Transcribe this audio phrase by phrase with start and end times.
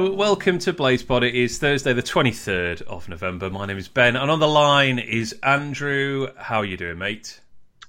[0.00, 1.24] Hello, welcome to Blaze Pod.
[1.24, 3.50] It is Thursday, the 23rd of November.
[3.50, 6.28] My name is Ben, and on the line is Andrew.
[6.38, 7.38] How are you doing, mate?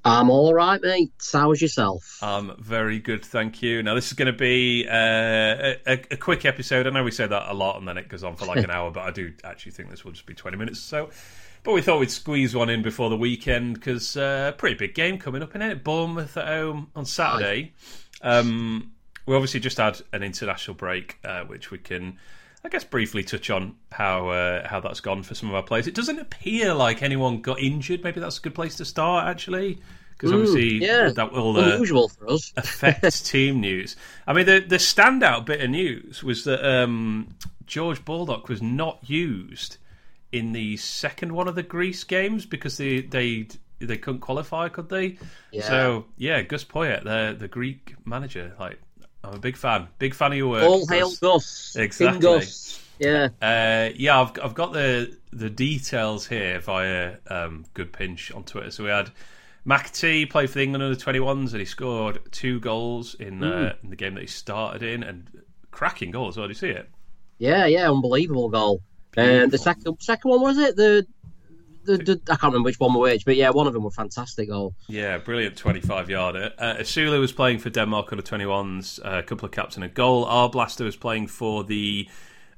[0.03, 1.13] I'm all right, mate.
[1.31, 2.19] How's yourself?
[2.21, 3.81] I'm very good, thank you.
[3.81, 6.85] Now, this is going to be uh, a, a, quick episode.
[6.85, 8.71] I know we say that a lot, and then it goes on for like an
[8.71, 11.09] hour, but I do actually think this will just be 20 minutes or so.
[11.63, 15.17] But we thought we'd squeeze one in before the weekend because uh, pretty big game
[15.17, 15.81] coming up in it.
[15.81, 17.71] Bournemouth at home on Saturday.
[18.21, 18.91] Um,
[19.25, 22.17] we obviously just had an international break, uh, which we can,
[22.65, 25.87] I guess, briefly touch on how uh, how that's gone for some of our players.
[25.87, 28.03] It doesn't appear like anyone got injured.
[28.03, 29.79] Maybe that's a good place to start, actually,
[30.11, 31.09] because obviously Mm, yeah.
[31.11, 32.53] that will uh, Unusual for us.
[32.57, 33.95] affect team news.
[34.27, 38.99] I mean, the the standout bit of news was that um, George Baldock was not
[39.07, 39.77] used
[40.31, 43.47] in the second one of the Greece games because they they
[43.79, 45.17] they couldn't qualify, could they?
[45.51, 45.67] Yeah.
[45.67, 48.79] So yeah, Gus Poyet, the the Greek manager, like
[49.23, 50.63] I'm a big fan, big fan of your work.
[50.63, 51.75] All hail Gus.
[51.75, 52.19] Exactly.
[52.19, 52.81] Gus.
[52.99, 53.29] Yeah.
[53.41, 58.71] Uh, yeah, I've I've got the the details here via um, Good Pinch on Twitter.
[58.71, 59.11] So we had
[59.65, 63.75] McAtee play for the England under twenty ones, and he scored two goals in uh,
[63.83, 65.27] in the game that he started in, and
[65.71, 66.37] cracking goals.
[66.37, 66.89] Well, did you see it?
[67.37, 68.81] Yeah, yeah, unbelievable goal.
[69.17, 70.75] And the second second one was it?
[70.75, 71.05] The,
[71.85, 73.91] the, the I can't remember which one were which, but yeah, one of them were
[73.91, 74.73] fantastic goal.
[74.87, 76.51] Yeah, brilliant 25 yarder.
[76.57, 79.89] Uh, Osula was playing for Denmark under 21s, uh, a couple of caps and a
[79.89, 80.25] goal.
[80.25, 82.07] Arblaster was playing for the.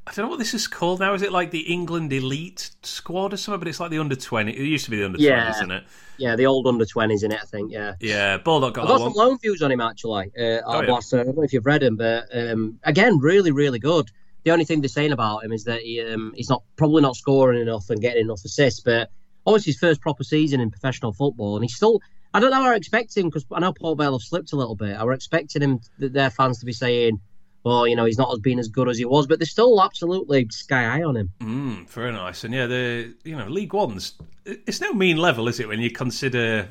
[0.05, 1.13] I don't know what this is called now.
[1.13, 3.59] Is it like the England elite squad or something?
[3.59, 4.51] But it's like the under 20.
[4.51, 5.49] It used to be the under 20s, Yeah.
[5.51, 5.83] isn't it?
[6.17, 7.71] Yeah, the old under twenties in it, I think.
[7.71, 7.95] Yeah.
[8.01, 9.13] Yeah, Bulldog got I got one.
[9.13, 10.25] some loan views on him actually.
[10.37, 10.93] Uh, Oh, yeah.
[10.93, 14.11] I don't know if you've read him, but um, again, really, really good.
[14.43, 17.15] The only thing they're saying about him is that he, um, he's not probably not
[17.15, 18.81] scoring enough and getting enough assists.
[18.81, 19.09] But
[19.45, 22.01] obviously, his first proper season in professional football, and he's still.
[22.35, 22.63] I don't know.
[22.63, 24.97] I expect him because I know Port Vale have slipped a little bit.
[24.97, 27.19] I were expecting him, th- their fans, to be saying,
[27.63, 29.79] "Well, you know, he's not as been as good as he was," but they're still
[29.83, 31.29] absolutely sky high on him.
[31.41, 32.43] Mm, very nice.
[32.43, 34.13] And yeah, the you know League One's
[34.45, 35.67] it's no mean level, is it?
[35.67, 36.69] When you consider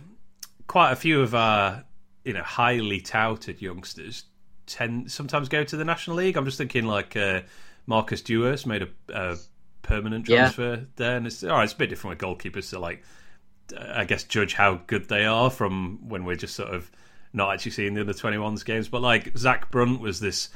[0.67, 1.85] quite a few of our
[2.25, 4.25] you know highly touted youngsters
[4.73, 6.37] tend sometimes go to the National League.
[6.37, 7.41] I'm just thinking like uh,
[7.87, 9.37] Marcus Dewhurst made a, a
[9.83, 10.51] permanent Yeah.
[10.51, 11.65] transfer there, and it's all right.
[11.65, 13.03] It's a bit different with goalkeepers to like
[13.95, 16.91] I guess judge how good they are from when we're just sort of
[17.33, 18.89] not actually seeing the under 21s games.
[18.89, 20.49] But like Zach Brunt was this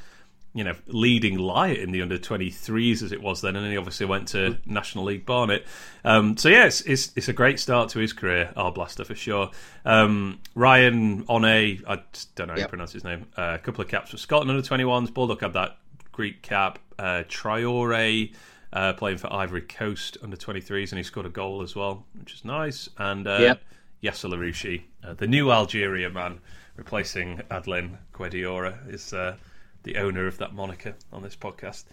[0.56, 3.76] you know, leading light in the under 23s as it was then, and then he
[3.76, 5.66] obviously went to National League Barnet.
[6.04, 9.50] Um, so, yeah, it's, it's, it's a great start to his career, Arblaster for sure.
[9.84, 11.78] Um, Ryan One, I
[12.12, 14.50] just don't know how you pronounce his name, uh, a couple of caps for Scotland
[14.50, 15.12] under 21s.
[15.12, 15.76] Baldock had that
[16.10, 16.78] Greek cap.
[16.98, 18.32] Uh, Traore
[18.72, 22.32] uh, playing for Ivory Coast under 23s, and he scored a goal as well, which
[22.32, 22.88] is nice.
[22.96, 23.62] And uh, Yep.
[24.02, 26.40] Yasser Larouci, uh, the new Algeria man,
[26.76, 29.36] replacing Adlène Guedioura, is uh,
[29.86, 31.84] the owner of that moniker on this podcast.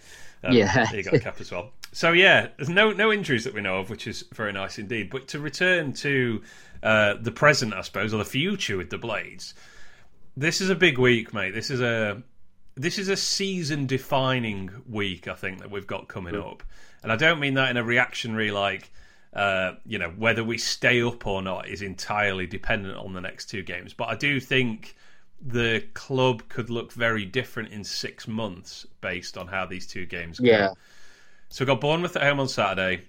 [0.44, 0.86] Um, Yeah.
[0.88, 1.72] he got a cap as well.
[1.94, 5.10] So yeah, there's no no injuries that we know of, which is very nice indeed.
[5.10, 6.42] But to return to
[6.82, 9.54] uh, the present, I suppose, or the future with the Blades,
[10.36, 11.54] this is a big week, mate.
[11.54, 12.22] This is a
[12.76, 16.64] this is a season defining week, I think, that we've got coming up.
[17.04, 18.90] And I don't mean that in a reactionary like
[19.34, 23.46] uh, you know, whether we stay up or not is entirely dependent on the next
[23.50, 23.94] two games.
[23.94, 24.96] But I do think
[25.46, 30.40] the club could look very different in six months based on how these two games
[30.40, 30.46] go.
[30.48, 30.70] Yeah.
[31.50, 33.04] So we've got Bournemouth at home on Saturday,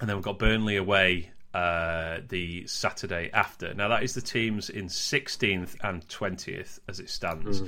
[0.00, 3.74] and then we've got Burnley away uh, the Saturday after.
[3.74, 7.62] Now that is the teams in 16th and 20th as it stands.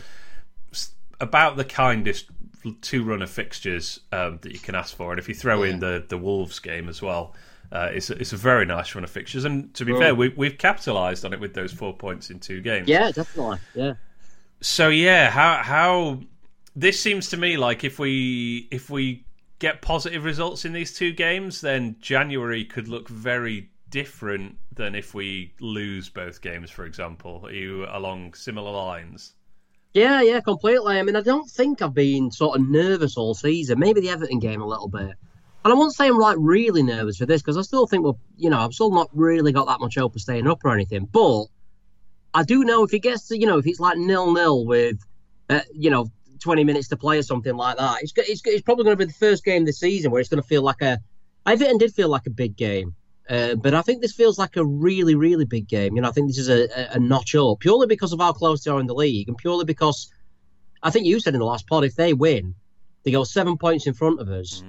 [0.72, 2.26] S- About the kindest
[2.82, 6.04] two runner fixtures um, that you can ask for, and if you throw in the
[6.08, 7.34] the Wolves game as well.
[7.72, 10.31] Uh, it's, a, it's a very nice run of fixtures, and to be fair, we,
[10.31, 12.88] we've capitalised on it with those four points in two games.
[12.88, 13.58] Yeah, definitely.
[13.75, 13.94] Yeah.
[14.60, 16.20] So yeah, how how
[16.75, 19.25] this seems to me like if we if we
[19.60, 25.15] get positive results in these two games, then January could look very different than if
[25.15, 27.42] we lose both games, for example.
[27.44, 29.34] Are you along similar lines?
[29.92, 30.98] Yeah, yeah, completely.
[30.98, 33.78] I mean, I don't think I've been sort of nervous all season.
[33.78, 35.12] Maybe the Everton game a little bit.
[35.65, 38.15] And I won't say I'm like really nervous for this because I still think we're,
[38.36, 41.07] you know, I've still not really got that much hope of staying up or anything.
[41.10, 41.47] But
[42.33, 44.98] I do know if it gets to, you know, if it's like nil nil with,
[45.51, 46.10] uh, you know,
[46.41, 49.12] 20 minutes to play or something like that, it's, it's, it's probably going to be
[49.12, 50.98] the first game this season where it's going to feel like a.
[51.47, 52.95] Everton did feel like a big game.
[53.28, 55.95] Uh, but I think this feels like a really, really big game.
[55.95, 58.65] You know, I think this is a, a, notch up purely because of how close
[58.65, 60.10] they are in the league and purely because
[60.83, 62.56] I think you said in the last pod, if they win,
[63.04, 64.65] they go seven points in front of us.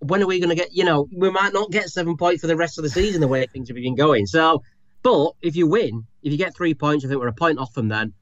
[0.00, 0.72] When are we going to get?
[0.72, 3.28] You know, we might not get seven points for the rest of the season the
[3.28, 4.26] way things have been going.
[4.26, 4.62] So,
[5.02, 7.74] but if you win, if you get three points, I think we're a point off
[7.74, 8.12] them then,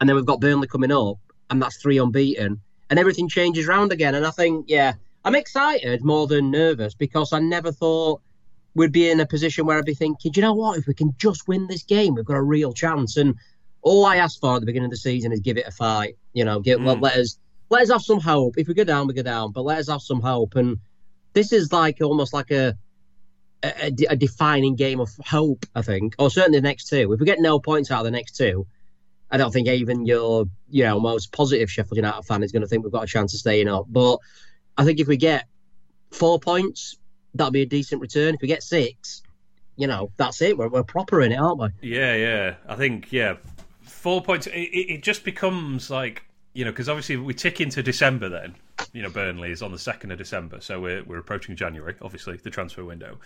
[0.00, 1.16] and then we've got Burnley coming up,
[1.50, 2.60] and that's three unbeaten.
[2.90, 4.14] And everything changes round again.
[4.14, 4.92] And I think, yeah,
[5.24, 8.20] I'm excited more than nervous because I never thought
[8.74, 10.78] we'd be in a position where I'd be thinking, do you know what?
[10.78, 13.16] If we can just win this game, we've got a real chance.
[13.16, 13.36] And
[13.82, 16.16] all I asked for at the beginning of the season is give it a fight.
[16.32, 16.86] You know, get, mm.
[16.86, 17.38] let, let us
[17.70, 18.58] let us have some hope.
[18.58, 20.56] If we go down, we go down, but let us have some hope.
[20.56, 20.78] And
[21.34, 22.76] this is like almost like a
[23.62, 27.12] a, a, defining game of hope, I think, or certainly the next two.
[27.12, 28.66] If we get no points out of the next two,
[29.30, 32.68] I don't think even your you know most positive Sheffield United fan is going to
[32.68, 33.86] think we've got a chance of staying up.
[33.88, 34.18] But
[34.76, 35.46] I think if we get
[36.10, 36.96] four points,
[37.34, 38.34] that'll be a decent return.
[38.34, 39.22] If we get six,
[39.76, 40.56] you know, that's it.
[40.56, 41.68] We're, we're proper in it, aren't we?
[41.80, 42.54] Yeah, yeah.
[42.68, 43.36] I think yeah,
[43.82, 44.46] four points.
[44.46, 46.22] It, it just becomes like
[46.52, 48.56] you know because obviously we tick into December then.
[48.92, 51.94] You know, Burnley is on the second of December, so we're we're approaching January.
[52.02, 53.18] Obviously, the transfer window.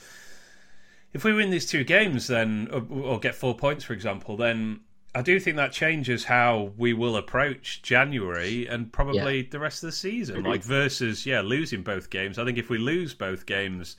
[1.12, 4.80] If we win these two games, then or, or get four points, for example, then
[5.14, 9.48] I do think that changes how we will approach January and probably yeah.
[9.50, 10.36] the rest of the season.
[10.36, 10.46] Mm-hmm.
[10.46, 12.38] Like versus, yeah, losing both games.
[12.38, 13.96] I think if we lose both games,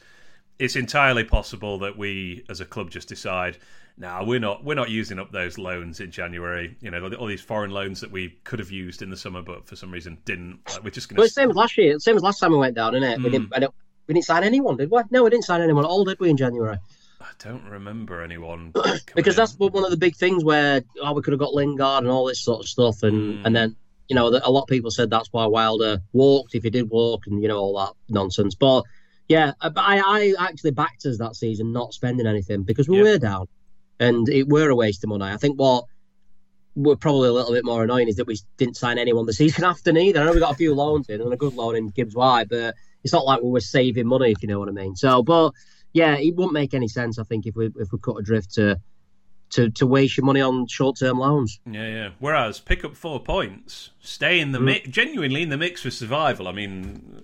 [0.59, 3.57] it's entirely possible that we, as a club, just decide,
[3.97, 6.77] now we're not we're not using up those loans in January.
[6.81, 9.65] You know, all these foreign loans that we could have used in the summer, but
[9.65, 10.59] for some reason didn't.
[10.69, 11.21] Like, we're just going to.
[11.21, 11.99] Well, same as last year.
[11.99, 13.19] Same as last time we went down, isn't it?
[13.19, 13.23] Mm.
[13.23, 13.73] We, didn't,
[14.07, 15.01] we didn't sign anyone, did we?
[15.11, 16.77] No, we didn't sign anyone at all, did we, in January?
[17.21, 18.73] I don't remember anyone
[19.15, 19.67] because that's in.
[19.67, 22.41] one of the big things where oh we could have got Lingard and all this
[22.41, 23.45] sort of stuff, and mm.
[23.45, 23.75] and then
[24.07, 27.27] you know a lot of people said that's why Wilder walked if he did walk,
[27.27, 28.55] and you know all that nonsense.
[28.55, 28.83] But
[29.29, 33.05] yeah, uh, I I actually backed us that season not spending anything because we yep.
[33.05, 33.47] were down,
[33.99, 35.25] and it were a waste of money.
[35.25, 35.85] I think what
[36.75, 39.63] we're probably a little bit more annoying is that we didn't sign anyone the season
[39.63, 40.19] after neither.
[40.19, 42.49] I know we got a few loans in and a good loan in Gibbs White,
[42.49, 42.73] but
[43.03, 44.95] it's not like we were saving money if you know what I mean.
[44.95, 45.53] So, but
[45.93, 47.19] yeah, it wouldn't make any sense.
[47.19, 48.81] I think if we if we cut a drift to
[49.51, 51.59] to to waste your money on short term loans.
[51.69, 52.09] Yeah, yeah.
[52.17, 54.65] Whereas pick up four points, stay in the mm.
[54.65, 56.47] mix, genuinely in the mix for survival.
[56.47, 57.23] I mean,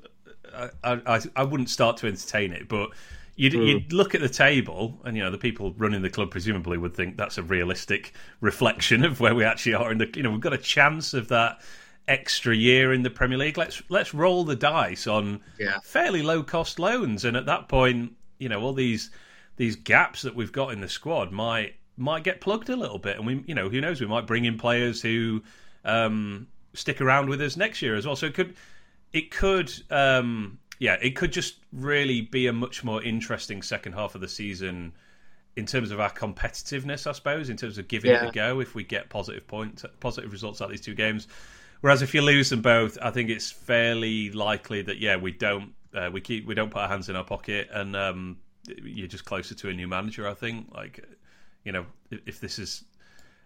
[0.83, 2.91] I, I I wouldn't start to entertain it, but.
[3.37, 3.67] You'd, mm.
[3.67, 6.93] you'd, look at the table, and you know the people running the club presumably would
[6.93, 10.09] think that's a realistic reflection of where we actually are in the.
[10.15, 11.59] You know, we've got a chance of that
[12.07, 13.57] extra year in the Premier League.
[13.57, 15.79] Let's let's roll the dice on yeah.
[15.83, 19.09] fairly low cost loans, and at that point, you know all these
[19.57, 23.17] these gaps that we've got in the squad might might get plugged a little bit,
[23.17, 25.41] and we you know who knows we might bring in players who
[25.83, 28.15] um, stick around with us next year as well.
[28.15, 28.55] So it could
[29.15, 34.13] it could um, yeah it could just really be a much more interesting second half
[34.13, 34.93] of the season
[35.55, 38.25] in terms of our competitiveness, I suppose, in terms of giving yeah.
[38.25, 41.29] it a go if we get positive points, positive results out of these two games.
[41.79, 45.73] Whereas if you lose them both, I think it's fairly likely that yeah we don't
[45.93, 49.23] uh, we keep we don't put our hands in our pocket, and um, you're just
[49.23, 50.27] closer to a new manager.
[50.27, 50.73] I think.
[50.73, 51.05] Like,
[51.63, 52.83] you know, if, this is,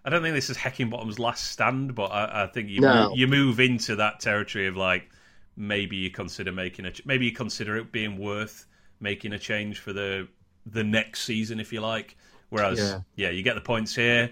[0.04, 3.10] I don't think this is Heckingbottom's last stand, but I, I think you no.
[3.10, 5.10] move, you move into that territory of like
[5.60, 8.66] maybe you consider making a maybe you consider it being worth
[9.00, 10.28] making a change for the
[10.66, 12.18] the next season if you like.
[12.50, 14.32] Whereas, yeah, yeah you get the points here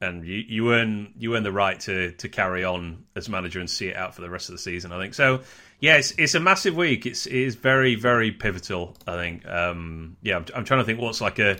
[0.00, 3.70] and you, you earn you earn the right to to carry on as manager and
[3.70, 4.92] see it out for the rest of the season.
[4.92, 5.40] I think so.
[5.80, 7.06] Yeah, it's, it's a massive week.
[7.06, 8.96] It's it is very very pivotal.
[9.06, 9.46] I think.
[9.46, 11.58] Um, yeah, I'm, I'm trying to think what's like a.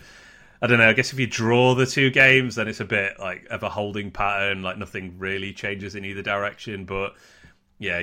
[0.61, 0.89] I don't know.
[0.89, 3.69] I guess if you draw the two games, then it's a bit like of a
[3.69, 4.63] holding pattern.
[4.63, 6.85] Like nothing really changes in either direction.
[6.85, 7.15] But
[7.79, 8.03] yeah,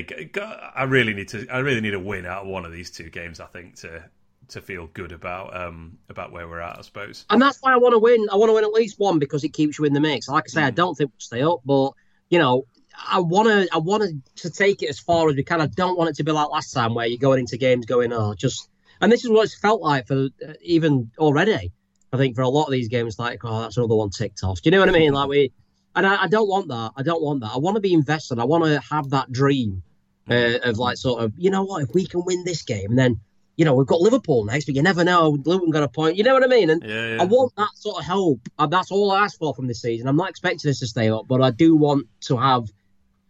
[0.76, 1.48] I really need to.
[1.50, 3.40] I really need a win out of one of these two games.
[3.40, 4.04] I think to
[4.50, 7.26] to feel good about um about where we're at, I suppose.
[7.30, 8.28] And that's why I want to win.
[8.32, 10.28] I want to win at least one because it keeps you in the mix.
[10.28, 10.66] Like I say, mm.
[10.66, 11.94] I don't think we'll stay up, but
[12.30, 12.66] you know,
[13.10, 14.04] I want to I want
[14.38, 15.62] to take it as far as we can.
[15.62, 18.14] I don't want it to be like last time where you're going into games going,
[18.14, 18.68] oh, just.
[19.00, 21.72] And this is what it's felt like for uh, even already.
[22.14, 24.62] I think for a lot of these games, like, oh, that's another one ticked off.
[24.62, 25.14] Do you know what I mean?
[25.14, 25.54] Like we,
[25.96, 26.92] and I, I don't want that.
[26.96, 27.52] I don't want that.
[27.54, 28.40] I want to be invested.
[28.40, 29.84] I want to have that dream
[30.30, 33.00] uh, of like sort of, you know what, if we can win this game, and
[33.00, 33.20] then
[33.58, 35.38] you know, we've got Liverpool next, but you never know.
[35.46, 36.16] Luton got a point.
[36.16, 36.70] You know what I mean?
[36.70, 37.22] And yeah, yeah.
[37.22, 38.40] I want that sort of hope.
[38.58, 40.08] And that's all I ask for from this season.
[40.08, 42.72] I'm not expecting us to stay up, but I do want to have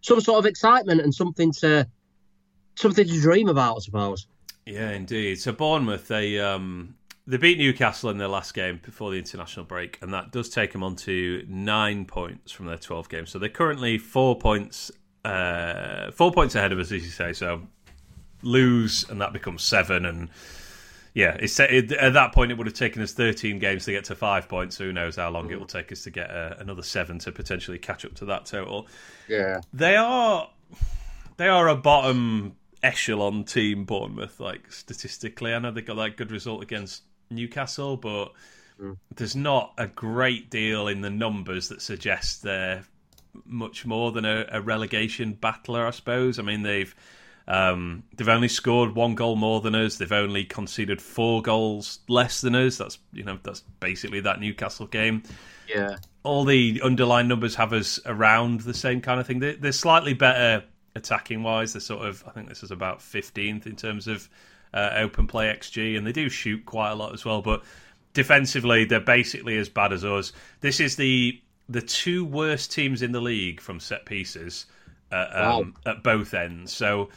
[0.02, 1.88] some sort of excitement and something to
[2.76, 4.28] something to dream about, I suppose.
[4.66, 5.40] Yeah, indeed.
[5.40, 6.96] So Bournemouth, they um,
[7.28, 10.72] they beat Newcastle in their last game before the international break, and that does take
[10.72, 13.30] them on to nine points from their twelve games.
[13.30, 14.92] So they're currently four points,
[15.24, 17.34] uh, four points ahead of us, as you say.
[17.34, 17.62] So
[18.42, 20.06] lose, and that becomes seven.
[20.06, 20.30] And
[21.14, 24.06] yeah, it's, it, at that point, it would have taken us 13 games to get
[24.06, 24.78] to five points.
[24.78, 27.32] So who knows how long it will take us to get uh, another seven to
[27.32, 28.88] potentially catch up to that total.
[29.28, 30.50] Yeah, they are
[31.38, 34.40] they are a bottom echelon team, Bournemouth.
[34.40, 38.32] Like statistically, I know they got that good result against Newcastle, but
[38.80, 38.98] mm.
[39.16, 42.84] there's not a great deal in the numbers that suggest they're
[43.46, 46.40] much more than a, a relegation battler, I suppose.
[46.40, 46.94] I mean, they've
[47.48, 49.98] um, they've only scored one goal more than us.
[49.98, 52.78] They've only conceded four goals less than us.
[52.78, 55.24] That's you know that's basically that Newcastle game.
[55.68, 55.98] Yeah.
[56.24, 59.40] All the underlying numbers have us around the same kind of thing.
[59.40, 60.64] They, they're slightly better
[60.96, 61.74] attacking wise.
[61.74, 64.30] They're sort of I think this is about fifteenth in terms of
[64.74, 67.42] uh, open play xG, and they do shoot quite a lot as well.
[67.42, 67.64] But
[68.14, 70.34] defensively, they're basically as bad as us.
[70.62, 74.66] This is the the two worst teams in the league from set pieces
[75.12, 75.92] uh, um, wow.
[75.92, 76.74] at both ends.
[76.74, 77.10] So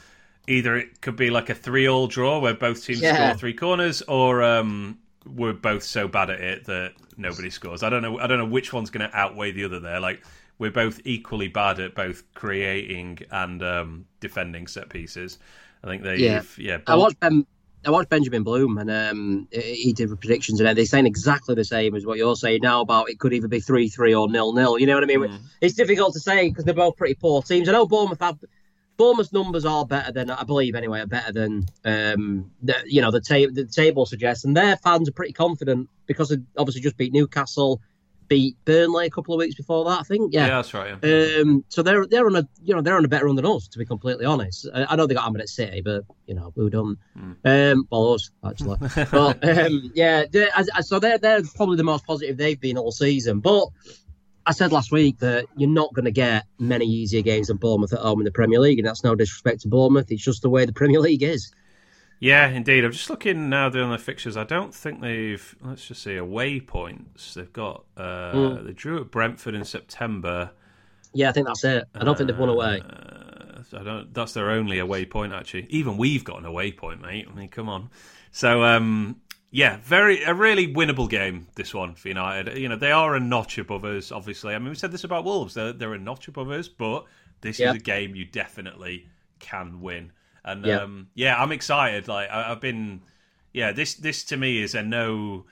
[0.47, 3.31] either it could be like a three-all draw where both teams yeah.
[3.31, 7.83] score three corners, or um, we're both so bad at it that nobody scores.
[7.83, 8.19] I don't know.
[8.19, 10.01] I don't know which one's going to outweigh the other there.
[10.01, 10.25] Like
[10.59, 15.39] we're both equally bad at both creating and um, defending set pieces.
[15.85, 16.43] I think they, yeah.
[16.57, 17.47] yeah I watched Ben.
[17.87, 21.95] I watched Benjamin Bloom, and um, he did predictions, and they're saying exactly the same
[21.95, 24.79] as what you're saying now about it could either be three three or nil nil.
[24.79, 25.21] You know what I mean?
[25.21, 25.41] Mm.
[25.61, 27.69] It's difficult to say because they're both pretty poor teams.
[27.69, 28.39] I know Bournemouth have
[28.97, 33.11] Bournemouth's numbers are better than I believe anyway, are better than um, the, you know
[33.11, 36.97] the, ta- the table suggests, and their fans are pretty confident because they obviously just
[36.97, 37.81] beat Newcastle,
[38.29, 40.33] beat Burnley a couple of weeks before that, I think.
[40.33, 40.97] Yeah, yeah that's right.
[41.03, 41.41] Yeah.
[41.41, 43.69] Um, so they're they're on a you know they're on a better run than us,
[43.69, 44.69] to be completely honest.
[44.75, 46.97] I, I know they got hammered at City, but you know who done?
[47.19, 47.73] Mm.
[47.73, 48.79] Um, well, us actually.
[49.11, 50.51] but um, yeah, they're,
[50.81, 53.69] so they're they're probably the most positive they've been all season, but.
[54.47, 57.95] I said last week that you're not going to get many easier games than Bournemouth
[57.95, 60.13] at home in the Premier League, and that's no disrespect to Bournemouth.
[60.13, 61.51] It's just the way the Premier League is.
[62.21, 62.85] Yeah, indeed.
[62.85, 64.37] I'm just looking now doing the fixtures.
[64.37, 65.57] I don't think they've.
[65.63, 67.35] Let's just see away points.
[67.35, 67.85] They've got.
[67.97, 68.65] Uh, mm.
[68.67, 70.51] They drew at Brentford in September.
[71.13, 71.85] Yeah, I think that's it.
[71.95, 72.81] I don't uh, think they've won away.
[72.81, 74.15] Uh, I don't.
[74.15, 75.67] That's their only away point actually.
[75.71, 77.27] Even we've got an away point, mate.
[77.31, 77.91] I mean, come on.
[78.31, 81.47] So um, yeah, very a really winnable game.
[81.55, 82.59] This one for United.
[82.59, 84.11] You know they are a notch above us.
[84.11, 85.55] Obviously, I mean we said this about Wolves.
[85.55, 87.05] They're, they're a notch above us, but
[87.41, 87.77] this yep.
[87.77, 89.07] is a game you definitely
[89.39, 90.11] can win.
[90.45, 90.83] And yep.
[90.83, 92.09] um, yeah, I'm excited.
[92.09, 93.01] Like I, have been,
[93.53, 93.73] yeah.
[93.73, 95.47] This this to me is a no.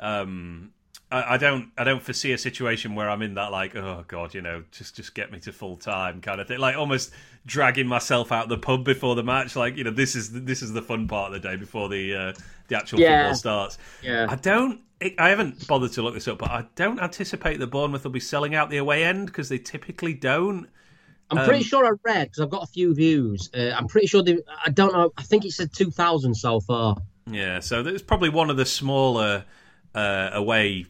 [0.00, 0.72] Um,
[1.10, 4.34] I, I, don't I don't foresee a situation where I'm in that like oh god
[4.34, 7.12] you know just just get me to full time kind of thing like almost
[7.46, 10.74] dragging myself out the pub before the match like you know this is this is
[10.74, 12.32] the fun part of the day before the uh,
[12.68, 13.22] the actual yeah.
[13.22, 13.78] football starts.
[14.02, 14.80] Yeah, I don't.
[15.18, 18.20] I haven't bothered to look this up, but I don't anticipate that Bournemouth will be
[18.20, 20.68] selling out the away end because they typically don't.
[21.30, 23.50] I'm um, pretty sure I read because I've got a few views.
[23.54, 24.38] Uh, I'm pretty sure they.
[24.64, 25.12] I don't know.
[25.16, 26.96] I think it said 2,000 so far.
[27.30, 29.44] Yeah, so it's probably one of the smaller
[29.94, 30.86] uh, away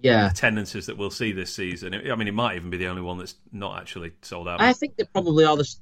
[0.00, 1.94] yeah attendances that we'll see this season.
[1.94, 4.60] I mean, it might even be the only one that's not actually sold out.
[4.60, 5.76] I think they probably are the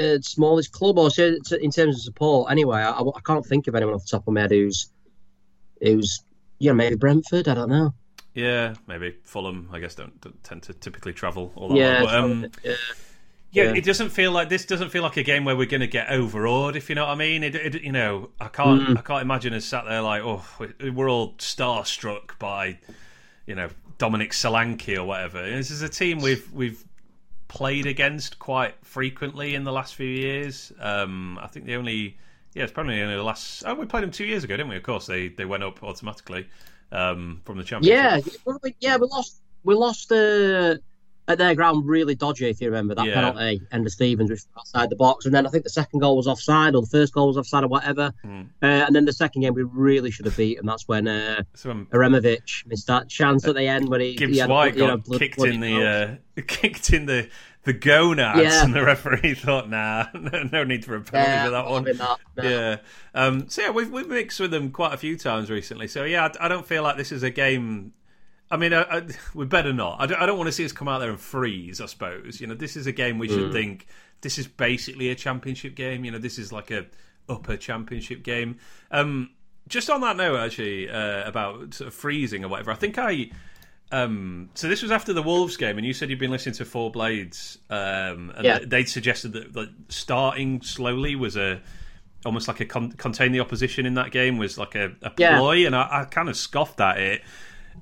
[0.00, 2.50] uh, smallest club, or in terms of support.
[2.50, 4.90] Anyway, I, I, can't think of anyone off the top of my head who's
[5.80, 6.22] who's
[6.58, 7.48] yeah maybe Brentford.
[7.48, 7.94] I don't know.
[8.34, 9.68] Yeah, maybe Fulham.
[9.72, 11.78] I guess don't, don't tend to typically travel all that.
[11.78, 12.74] Yeah, but, um, yeah.
[13.52, 15.80] Yeah, yeah, it doesn't feel like this doesn't feel like a game where we're going
[15.80, 17.42] to get overawed, if you know what I mean.
[17.42, 18.96] It, it you know, I can't, mm.
[18.96, 20.44] I can't imagine us sat there like, oh,
[20.94, 22.78] we're all starstruck by,
[23.46, 23.68] you know,
[23.98, 25.42] Dominic Solanke or whatever.
[25.50, 26.84] This is a team we've we've
[27.48, 30.72] played against quite frequently in the last few years.
[30.78, 32.16] Um, I think the only
[32.54, 33.64] yeah, it's probably only the last.
[33.66, 34.76] Oh, we played them two years ago, didn't we?
[34.76, 36.48] Of course, they they went up automatically
[36.92, 38.26] um, from the championship.
[38.46, 39.40] Yeah, yeah, we lost.
[39.62, 40.76] We lost uh,
[41.30, 43.14] at their ground really dodgy, if you remember that yeah.
[43.14, 46.16] penalty, Enda Stevens, which was outside the box, and then I think the second goal
[46.16, 48.12] was offside, or the first goal was offside, or whatever.
[48.24, 48.46] Mm.
[48.62, 50.66] Uh, and then the second game we really should have beaten.
[50.66, 54.50] That's when uh, Aremovic missed that chance at the end when he Gibbs he had,
[54.50, 57.28] White you know, got kicked in the uh, kicked in the
[57.64, 58.64] the gonads, yeah.
[58.64, 61.84] and the referee thought, nah, no, need for a penalty yeah, for that one.
[61.84, 62.42] That, no.
[62.42, 62.76] Yeah.
[63.14, 65.88] Um, so yeah, we've we've mixed with them quite a few times recently.
[65.88, 67.92] So yeah, I, I don't feel like this is a game
[68.50, 69.02] I mean, I, I,
[69.34, 70.00] we better not.
[70.00, 71.80] I don't, I don't, want to see us come out there and freeze.
[71.80, 73.52] I suppose you know this is a game we should mm.
[73.52, 73.86] think
[74.22, 76.04] this is basically a championship game.
[76.04, 76.86] You know, this is like a
[77.28, 78.58] upper championship game.
[78.90, 79.30] Um,
[79.68, 82.72] just on that note, actually, uh, about sort of freezing or whatever.
[82.72, 83.30] I think I.
[83.92, 86.64] Um, so this was after the Wolves game, and you said you'd been listening to
[86.64, 88.58] Four Blades, um, and yeah.
[88.64, 91.60] they'd suggested that, that, starting slowly was a
[92.24, 95.52] almost like a con- contain the opposition in that game was like a, a ploy,
[95.52, 95.66] yeah.
[95.66, 97.22] and I, I kind of scoffed at it.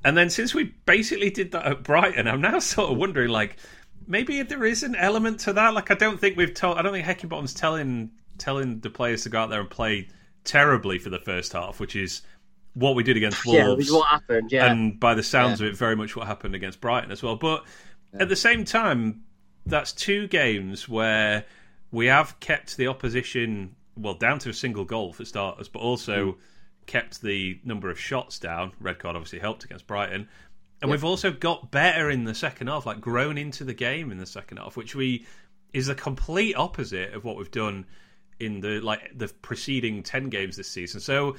[0.04, 3.56] And then since we basically did that at Brighton, I'm now sort of wondering like
[4.06, 5.74] maybe there is an element to that.
[5.74, 9.28] Like I don't think we've told I don't think Heckingbottom's telling telling the players to
[9.28, 10.08] go out there and play
[10.44, 12.22] terribly for the first half, which is
[12.78, 13.88] what we did against Wolves.
[13.88, 14.70] Yeah, what happened, yeah.
[14.70, 15.66] And by the sounds yeah.
[15.66, 17.36] of it, very much what happened against Brighton as well.
[17.36, 17.64] But
[18.14, 18.22] yeah.
[18.22, 19.22] at the same time,
[19.66, 21.44] that's two games where
[21.90, 26.32] we have kept the opposition well down to a single goal for starters, but also
[26.32, 26.36] mm
[26.88, 28.72] kept the number of shots down.
[28.80, 30.26] Red card obviously helped against Brighton,
[30.82, 34.18] and we've also got better in the second half, like grown into the game in
[34.18, 35.26] the second half, which we
[35.72, 37.84] is the complete opposite of what we've done
[38.40, 41.00] in the like the preceding ten games this season.
[41.00, 41.36] So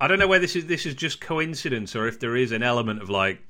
[0.00, 2.62] I don't know whether this is this is just coincidence or if there is an
[2.62, 3.42] element of like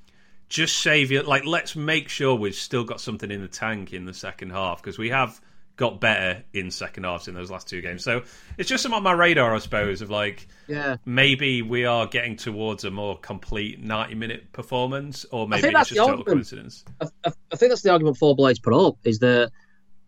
[0.48, 4.04] just save you like let's make sure we've still got something in the tank in
[4.04, 5.40] the second half because we have
[5.76, 8.04] got better in second halves in those last two games.
[8.04, 8.22] So
[8.58, 10.96] it's just some on my radar, I suppose, of like Yeah.
[11.06, 15.88] maybe we are getting towards a more complete ninety minute performance, or maybe it's that's
[15.88, 16.26] just total argument.
[16.26, 16.84] coincidence.
[17.00, 19.52] I, I, I think that's the argument Four Blades put up is that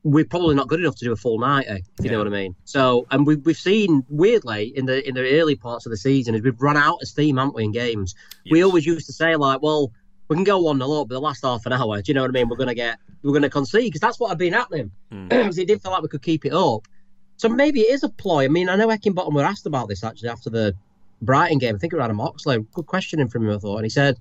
[0.05, 2.13] we're probably not good enough to do a full ninety, if you Yeah.
[2.13, 2.57] know what I mean.
[2.65, 6.35] So, and we, we've seen weirdly in the in the early parts of the season,
[6.35, 8.15] is we've run out of steam, haven't we, in games?
[8.51, 9.93] We always used to say like, well,
[10.29, 12.23] we can go one 0 up, but the last half an hour, do you know
[12.23, 12.49] what I mean?
[12.49, 14.91] We're gonna get we're gonna concede because that's what had been happening.
[15.29, 16.89] Because it didn't feel like we could keep it up.
[17.37, 18.45] So maybe it is a ploy.
[18.45, 20.75] I mean, I know Heckingbottom were asked about this actually after the
[21.23, 21.75] Brighton game.
[21.75, 22.59] I think it was Adam Oxley.
[22.73, 24.17] Good questioning from him, I thought, and he said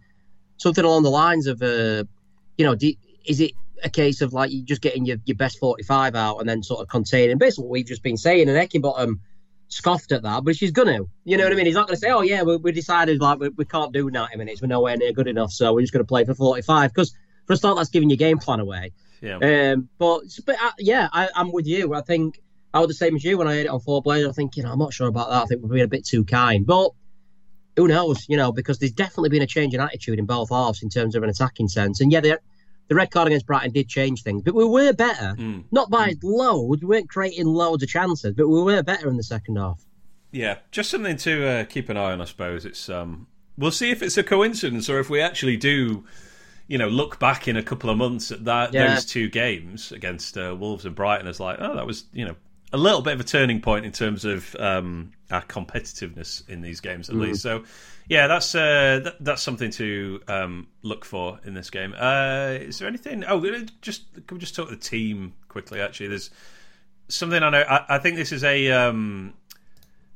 [0.58, 2.04] something along the lines of, uh,
[2.58, 2.94] you know, do,
[3.26, 3.52] is it
[3.84, 6.82] a case of like you just getting your, your best 45 out and then sort
[6.82, 9.20] of containing basically what we've just been saying and Heckingbottom
[9.68, 12.12] scoffed at that but she's gonna you know what I mean he's not gonna say
[12.12, 15.14] oh yeah we, we decided like we, we can't do 90 minutes we're nowhere near
[15.14, 17.14] good enough so we're just gonna play for 45 because
[17.46, 19.38] for a start that's giving your game plan away Yeah,
[19.74, 21.94] um, but, but uh, yeah, I, I'm with you.
[21.94, 22.42] I think
[22.74, 24.28] I was the same as you when I heard it on Four Blades.
[24.28, 25.44] I think, you know, I'm not sure about that.
[25.44, 26.66] I think we're being a bit too kind.
[26.66, 26.92] But
[27.76, 30.82] who knows, you know, because there's definitely been a change in attitude in both halves
[30.82, 32.02] in terms of an attacking sense.
[32.02, 32.40] And yeah, the,
[32.92, 35.34] the red card against Brighton did change things, but we were better.
[35.40, 35.64] Mm.
[35.72, 36.82] Not by loads.
[36.82, 39.82] We weren't creating loads of chances, but we were better in the second half.
[40.34, 42.20] yeah, just something to uh, keep an eye on.
[42.20, 46.04] I suppose it's um, we'll see if it's a coincidence or if we actually do.
[46.68, 48.94] You know, look back in a couple of months at that Yeah.
[48.94, 52.36] those two games against uh, Wolves and Brighton as like, oh, that was you know
[52.74, 56.80] a little bit of a turning point in terms of um, our competitiveness in these
[56.80, 57.42] games at least.
[57.42, 57.64] So,
[58.08, 61.94] yeah, that's uh, that, that's something to um, look for in this game.
[61.98, 63.24] Uh, is there anything?
[63.26, 63.42] Oh,
[63.82, 65.82] just can we just talk the team quickly?
[65.82, 66.30] Actually, there's
[67.10, 67.62] something I know.
[67.62, 69.34] I, I think this is a um,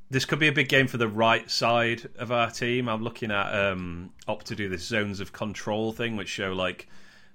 [0.09, 2.87] this could be a big game for the right side of our team.
[2.87, 6.87] I'm looking at um, opt to do this zones of control thing, which show like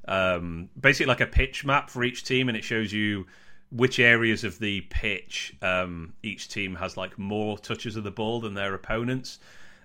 [0.09, 3.27] um, basically like a pitch map for each team, and it shows you
[3.71, 8.41] which areas of the pitch um, each team has like more touches of the ball
[8.41, 9.39] than their opponents.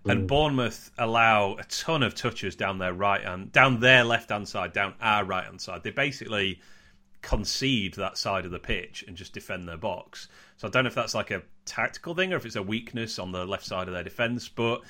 [0.08, 4.48] And Bournemouth allow a ton of touches down their right hand, down their left hand
[4.48, 5.82] side, down our right hand side.
[5.82, 6.62] They basically
[7.24, 10.28] concede that side of the pitch and just defend their box.
[10.58, 13.17] So I don't know if that's like a tactical thing or if it's a weakness
[13.17, 14.48] on the left side of their defence.
[14.48, 14.82] But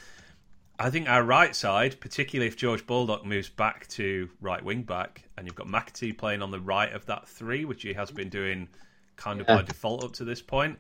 [0.77, 5.23] I think our right side, particularly if George Baldock moves back to right wing back,
[5.37, 8.29] and you've got McAtee playing on the right of that three, which he has been
[8.29, 8.67] doing
[9.15, 9.57] kind of Yeah.
[9.57, 10.77] by default up to this point.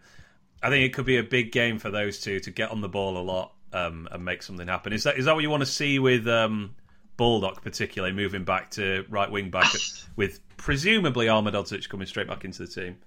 [0.61, 2.89] I think it could be a big game for those two to get on the
[2.89, 4.91] ball a lot um, and make something happen.
[4.93, 6.75] Is that is that what you want to see with um,
[7.17, 9.71] Baldock, particularly moving back to right wing back
[10.15, 12.97] with presumably Ahmedhodzic coming straight back into the team?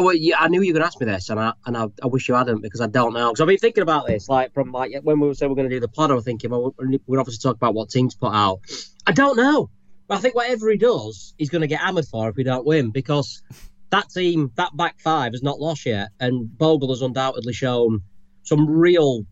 [0.00, 2.06] I, I knew you were going to ask me this, and I and I, I
[2.06, 3.30] wish you hadn't because I don't know.
[3.30, 5.74] Because I've been thinking about this, like from like when we said we're going to
[5.74, 8.32] do the pod, I was thinking, well, we're we're obviously talk about what teams put
[8.32, 8.60] out.
[9.06, 9.70] I don't know,
[10.08, 12.66] but I think whatever he does, he's going to get hammered for if we don't
[12.66, 13.42] win because
[13.90, 18.02] that team, that back five, has not lost yet, and Bogle has undoubtedly shown
[18.42, 19.24] some real,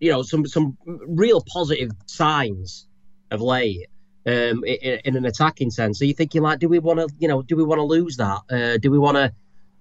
[0.00, 2.86] you know, some some real positive signs
[3.30, 3.86] of late.
[4.26, 7.26] Um, in, in an attacking sense, so you're thinking like, do we want to, you
[7.26, 8.40] know, do we want to lose that?
[8.50, 9.32] Uh, do we want to,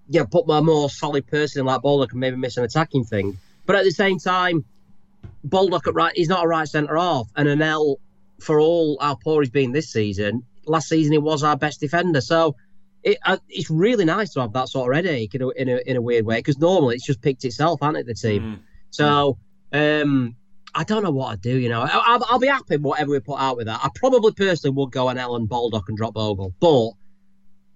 [0.10, 3.38] yeah, put my more solid person in like Baldock and maybe miss an attacking thing.
[3.66, 4.66] But at the same time,
[5.44, 7.98] Baldock at right, he's not a right centre half, and Anel,
[8.40, 12.22] for all how poor he's been this season, last season he was our best defender.
[12.22, 12.56] So
[13.04, 15.78] it, uh, it's really nice to have that sort of headache in a, in a,
[15.86, 18.44] in a weird way because normally it's just picked itself, hasn't it, the team?
[18.44, 18.60] Mm.
[18.90, 19.38] So
[19.72, 20.36] um,
[20.74, 21.58] I don't know what I'd do.
[21.58, 23.80] You know, I, I'll, I'll be happy with whatever we put out with that.
[23.84, 26.92] I probably personally would go on Anel Baldock and drop Bogle, but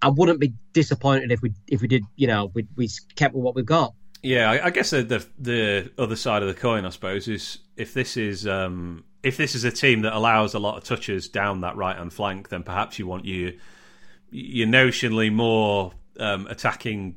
[0.04, 2.04] I wouldn't be disappointed if we if we did.
[2.16, 3.94] You know, we we kept with what we've got.
[4.22, 7.60] Yeah, I, I guess the, the the other side of the coin, I suppose, is
[7.76, 11.28] if this is um, if this is a team that allows a lot of touches
[11.28, 13.60] down that right hand flank, then perhaps you want you
[14.32, 17.16] you're notionally more um, attacking.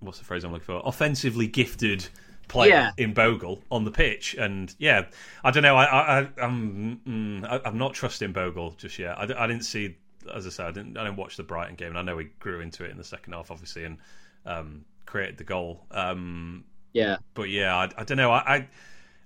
[0.00, 0.80] What's the phrase I'm looking for?
[0.84, 2.06] Offensively gifted
[2.48, 2.90] player Yeah.
[2.96, 5.06] in Bogle on the pitch, and yeah,
[5.42, 5.76] I don't know.
[5.76, 9.18] I, I, I I'm mm, I'm not trusting Bogle just yet.
[9.18, 9.96] I, I didn't see,
[10.34, 12.26] as I said, I didn't I didn't watch the Brighton game, and I know he
[12.40, 13.98] grew into it in the second half, obviously, and
[14.44, 15.86] um, created the goal.
[15.90, 18.30] Um, Yeah, but yeah, I, I don't know.
[18.30, 18.68] I, I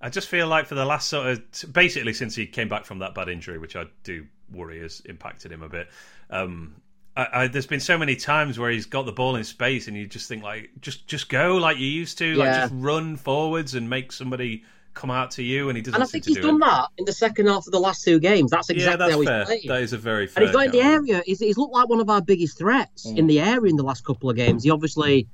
[0.03, 3.01] I just feel like for the last sort of basically since he came back from
[3.01, 5.89] that bad injury, which I do worry has impacted him a bit.
[6.31, 6.81] Um,
[7.17, 9.97] I, I, there's been so many times where he's got the ball in space, and
[9.97, 13.75] you just think like, just just go like you used to, like just run forwards
[13.75, 14.65] and make somebody
[15.01, 15.95] come out to you, and he doesn't.
[15.95, 16.61] And I think he's done it.
[16.61, 18.51] that in the second half of the last two games.
[18.51, 19.45] That's exactly yeah, that's how he's fair.
[19.47, 19.69] played.
[19.69, 20.43] That is a very fair.
[20.43, 21.23] And he's got in the area.
[21.25, 23.17] He's, he's looked like one of our biggest threats mm.
[23.17, 24.65] in the area in the last couple of games.
[24.65, 25.27] He obviously,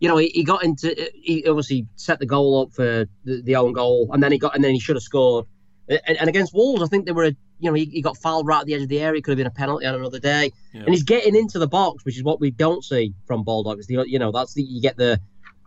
[0.00, 0.94] you know, he, he got into.
[1.14, 4.54] He obviously set the goal up for the, the own goal, and then he got
[4.54, 5.46] and then he should have scored.
[5.88, 7.24] And, and against Wolves, I think they were.
[7.24, 9.18] a, You know, he, he, got fouled right at the edge of the area.
[9.18, 10.50] It could have been a penalty on another day.
[10.72, 10.80] Yeah.
[10.80, 13.80] And he's getting into the box, which is what we don't see from Baldock.
[13.86, 15.20] The, you know, that's the you get the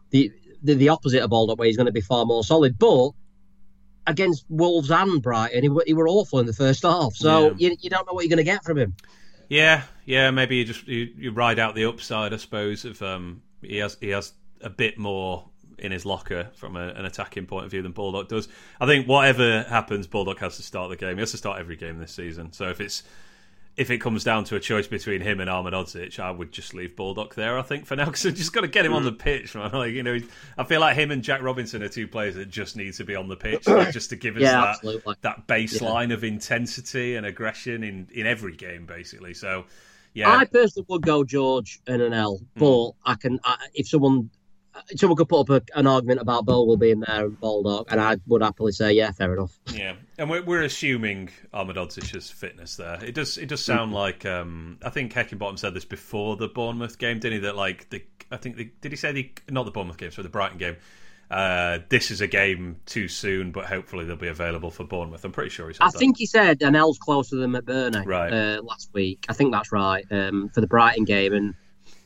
[0.09, 0.31] the
[0.63, 2.77] the, the opposite of Baldock, where he's going to be far more solid.
[2.79, 3.11] But
[4.07, 7.13] against Wolves and Brighton, he, he were awful in the first half.
[7.13, 7.69] So yeah.
[7.69, 8.95] you, you don't know what you're going to get from him.
[9.49, 10.31] Yeah, yeah.
[10.31, 12.85] Maybe you just you, you ride out the upside, I suppose.
[12.85, 15.45] Of um, he has he has a bit more
[15.77, 18.47] in his locker from a, an attacking point of view than Baldock does.
[18.81, 21.15] I think whatever happens, Baldock has to start the game.
[21.15, 22.51] He has to start every game this season.
[22.51, 23.03] So if it's
[23.77, 26.95] if it comes down to a choice between him and Ahmedhodzic, I would just leave
[26.95, 27.59] Baldock there.
[27.59, 29.71] I think for now because I've just got to get him on the pitch, man.
[29.77, 30.17] Like you know,
[30.57, 33.15] I feel like him and Jack Robinson are two players that just need to be
[33.15, 35.15] on the pitch, like, just to give us yeah, that absolutely.
[35.21, 36.15] that baseline yeah.
[36.15, 39.33] of intensity and aggression in in every game, basically.
[39.33, 39.65] So.
[40.13, 40.35] Yeah.
[40.35, 42.95] I personally would go George and Anel, but mm.
[43.05, 44.31] I can I, if someone
[44.95, 48.17] someone could put up a, an argument about Bogle being there and Baldock, and I
[48.27, 49.57] would happily say, yeah, fair enough.
[49.73, 53.03] Yeah, and we're, we're assuming Ahmedhodzic's fitness there.
[53.03, 53.93] It does it does sound mm-hmm.
[53.93, 57.39] like um, I think Heckingbottom said this before the Bournemouth game, didn't he?
[57.39, 60.21] That like the I think the, did he say the not the Bournemouth game, so
[60.21, 60.77] the Brighton game.
[61.29, 65.25] Uh, this is a game too soon, but hopefully they'll be available for Bournemouth.
[65.25, 65.97] I'm pretty sure he said I that.
[65.97, 68.31] think he said Anel's closer than McBurnie right.
[68.31, 69.25] uh, last week.
[69.27, 71.53] I think that's right um, for the Brighton game, and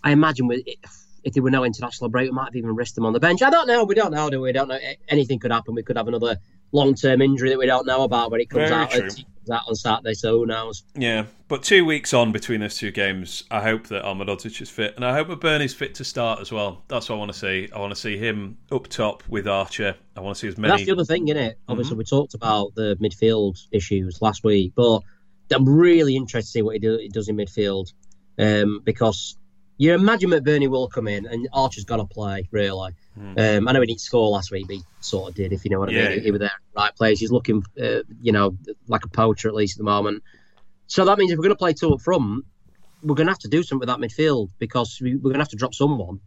[0.03, 0.63] I imagine with.
[0.65, 0.79] It,
[1.23, 3.41] if there were no international break, we might have even risked them on the bench.
[3.41, 3.83] I don't know.
[3.83, 4.49] We don't know, do we?
[4.49, 4.79] we don't know.
[5.07, 5.75] Anything could happen.
[5.75, 6.37] We could have another
[6.71, 9.49] long term injury that we don't know about when it comes Very out, it comes
[9.51, 10.13] out on Saturday.
[10.13, 10.83] So who knows?
[10.95, 14.95] Yeah, but two weeks on between those two games, I hope that Ahmedhodzic is fit,
[14.95, 16.83] and I hope that Burney's fit to start as well.
[16.87, 17.69] That's what I want to see.
[17.73, 19.95] I want to see him up top with Archer.
[20.15, 20.71] I want to see as many.
[20.71, 21.59] That's the other thing, isn't it?
[21.67, 21.99] Obviously, mm-hmm.
[21.99, 25.01] we talked about the midfield issues last week, but
[25.51, 27.91] I'm really interested to see what he, do, he does in midfield
[28.39, 29.37] um, because
[29.81, 32.91] you imagine McBurnie will come in and Archer's got to play, really.
[33.19, 33.57] Mm.
[33.57, 35.71] Um, I know he didn't score last week, but he sort of did, if you
[35.71, 36.19] know what I yeah, mean.
[36.19, 37.19] He, he was there in the right place.
[37.19, 38.55] He's looking, uh, you know,
[38.87, 40.21] like a poacher at least at the moment.
[40.85, 42.45] So that means if we're going to play two up front,
[43.01, 45.39] we're going to have to do something with that midfield because we, are going to
[45.39, 46.19] have to drop someone.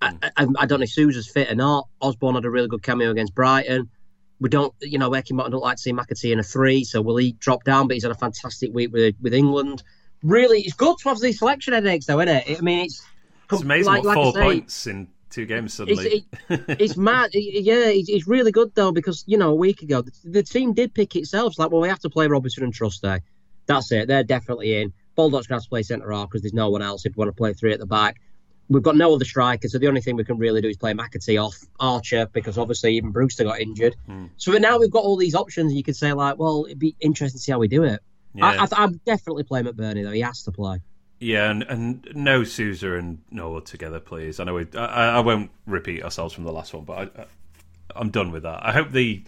[0.00, 0.18] Mm.
[0.22, 1.88] I, I, I, don't know if Souza's fit or not.
[2.00, 3.90] Osborne had a really good cameo against Brighton.
[4.38, 7.16] We don't, you know, Ekin don't like to see McAtee in a three, so will
[7.16, 7.88] he drop down?
[7.88, 9.82] But he's had a fantastic week with with England
[10.22, 12.58] really, it's good to have these selection headaches, though, isn't it?
[12.58, 13.02] I mean, it's
[13.50, 16.26] it's amazing like, what four say, points in two games suddenly.
[16.48, 17.30] It's, it, it's mad.
[17.32, 20.72] yeah, it's, it's, really good though because you know a week ago the, the, team
[20.72, 21.52] did pick itself.
[21.52, 23.18] It's like, well, we have to play Robinson and Trusty.
[23.66, 24.08] That's it.
[24.08, 24.92] They're definitely in.
[25.14, 27.28] Baldock's to have to play centre half because there's no one else if we want
[27.28, 28.16] to play three at the back.
[28.70, 30.92] We've got no other strikers, so the only thing we can really do is play
[30.92, 33.96] McAtee off Archer because obviously even Brewster got injured.
[34.08, 34.28] Mm.
[34.36, 36.94] So now we've got all these options, and you could say like, well, it'd be
[37.00, 38.00] interesting to see how we do it.
[38.38, 38.66] Yeah.
[38.72, 40.12] I, would definitely play McBurnie though.
[40.12, 40.80] He has to play.
[41.20, 44.38] Yeah, and, and no Souza and Noah together, please.
[44.38, 47.26] I know we, I, I won't repeat ourselves from the last one, but I,
[47.96, 48.64] I, am done with that.
[48.64, 49.24] I hope the,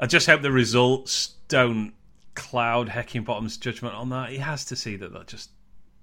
[0.00, 1.92] I just hope the results don't
[2.34, 4.30] cloud Heckingbottom's judgment on that.
[4.30, 5.50] He has to see that that just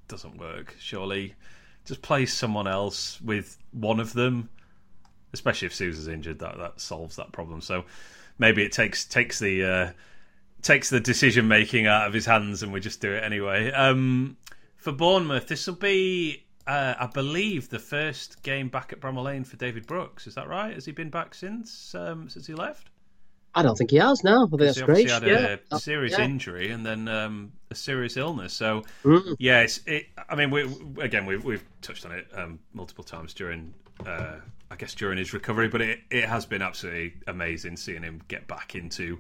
[0.08, 0.75] doesn't work.
[0.80, 1.36] Surely,
[1.84, 4.49] just play someone else with one of them,
[5.34, 6.39] especially if Souza's injured.
[6.39, 7.60] That that solves that problem.
[7.60, 7.84] So
[8.38, 9.63] maybe it takes takes the.
[9.63, 9.91] Uh,
[10.62, 13.72] takes the decision making out of his hands, and we just do it anyway.
[13.72, 14.38] Um,
[14.76, 19.43] for Bournemouth, this will be, uh, I believe, the first game back at Bramall Lane
[19.43, 20.28] for David Brooks.
[20.28, 20.74] Is that right?
[20.74, 22.89] Has he been back since um, since he left?
[23.56, 24.45] I don't think he has now.
[24.45, 25.08] I think that's great.
[25.08, 25.56] He had yeah.
[25.72, 26.24] a serious yeah.
[26.24, 28.54] injury and then um, a serious illness.
[28.54, 29.36] So mm.
[29.39, 30.62] yeah, it's, it, I mean, we,
[31.02, 33.74] again, we've, we've touched on it um, multiple times during,
[34.06, 34.36] uh,
[34.69, 35.67] I guess, during his recovery.
[35.67, 39.19] But it, it has been absolutely amazing seeing him get back into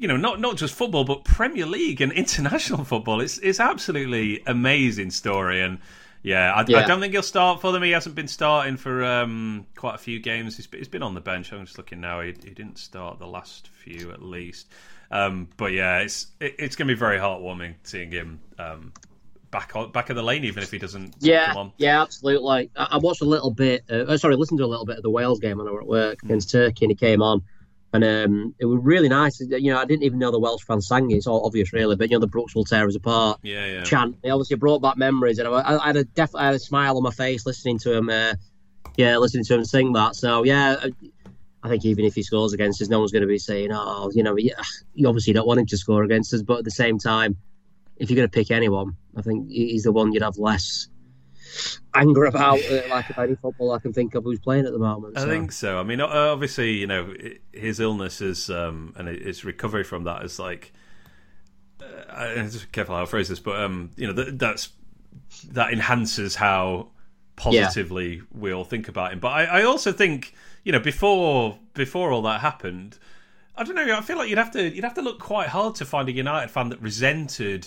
[0.00, 3.20] you know, not not just football, but Premier League and international football.
[3.20, 5.78] It's it's absolutely amazing story, and
[6.22, 6.78] yeah, I, yeah.
[6.78, 7.82] I don't think he'll start for them.
[7.82, 10.56] He hasn't been starting for um, quite a few games.
[10.56, 11.52] He's, he's been on the bench.
[11.52, 12.22] I'm just looking now.
[12.22, 14.68] He, he didn't start the last few at least.
[15.10, 18.94] Um, but yeah, it's it, it's going to be very heartwarming seeing him um,
[19.50, 21.16] back on, back of the lane, even if he doesn't.
[21.20, 22.70] Yeah, yeah, absolutely.
[22.74, 23.84] I, I watched a little bit.
[23.90, 25.86] Uh, sorry, listened to a little bit of the Wales game when I was at
[25.86, 27.42] work against Turkey, and he came on.
[27.92, 29.40] And um, it was really nice.
[29.40, 31.16] You know, I didn't even know the Welsh fans sang it.
[31.16, 31.96] It's all obvious, really.
[31.96, 33.40] But you know, the Brooks will tear us apart.
[33.42, 33.82] Yeah, yeah.
[33.82, 34.16] Chant.
[34.22, 36.96] It obviously brought back memories, and I, I had a def- I had a smile
[36.96, 38.08] on my face listening to him.
[38.08, 38.34] Uh,
[38.96, 40.14] yeah, listening to him sing that.
[40.14, 40.76] So yeah,
[41.62, 44.10] I think even if he scores against us, no one's going to be saying, "Oh,
[44.14, 46.98] you know, you obviously don't want him to score against us." But at the same
[46.98, 47.36] time,
[47.96, 50.88] if you're going to pick anyone, I think he's the one you'd have less
[51.94, 55.18] anger about uh, like any football I can think of who's playing at the moment.
[55.18, 55.78] I think so.
[55.78, 57.14] I mean, obviously, you know,
[57.52, 60.72] his illness is um, and his recovery from that is like.
[61.82, 64.68] Uh, I'm just careful how I phrase this, but um, you know, that, that's
[65.52, 66.88] that enhances how
[67.36, 68.22] positively yeah.
[68.32, 69.20] we all think about him.
[69.20, 72.98] But I, I also think, you know, before before all that happened,
[73.56, 73.96] I don't know.
[73.96, 76.12] I feel like you'd have to you'd have to look quite hard to find a
[76.12, 77.66] United fan that resented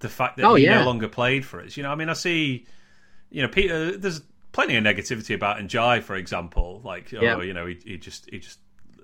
[0.00, 0.80] the fact that oh, he yeah.
[0.80, 1.76] no longer played for us.
[1.76, 2.66] You know, I mean, I see,
[3.30, 3.96] you know, Peter.
[3.96, 6.80] There's plenty of negativity about Ndiaye, for example.
[6.84, 7.40] Like, oh, yeah.
[7.42, 8.58] you know, he, he just he just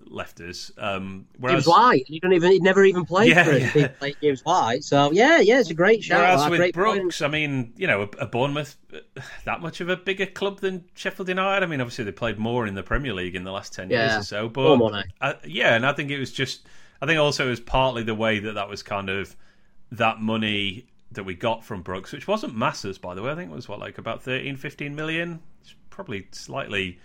[0.07, 0.71] left us.
[0.79, 3.61] Um, whereas, White, you don't even he never even played yeah, for us.
[3.61, 3.89] Yeah.
[4.01, 6.21] He played White, so yeah, yeah, it's a great shout.
[6.21, 7.23] Whereas with great Brooks, point.
[7.23, 8.77] I mean, you know, a, a, Bournemouth
[9.45, 11.65] that much of a bigger club than Sheffield United.
[11.65, 14.15] I mean, obviously they played more in the Premier League in the last ten yeah.
[14.15, 16.67] years or so, but uh, yeah, and I think it was just,
[17.01, 19.37] I think also it was partly the way that that was kind of
[19.91, 23.31] that money that we got from Brooks, which wasn't masses, by the way.
[23.31, 25.41] I think it was what like about 13, 15 million.
[25.61, 26.99] It's probably slightly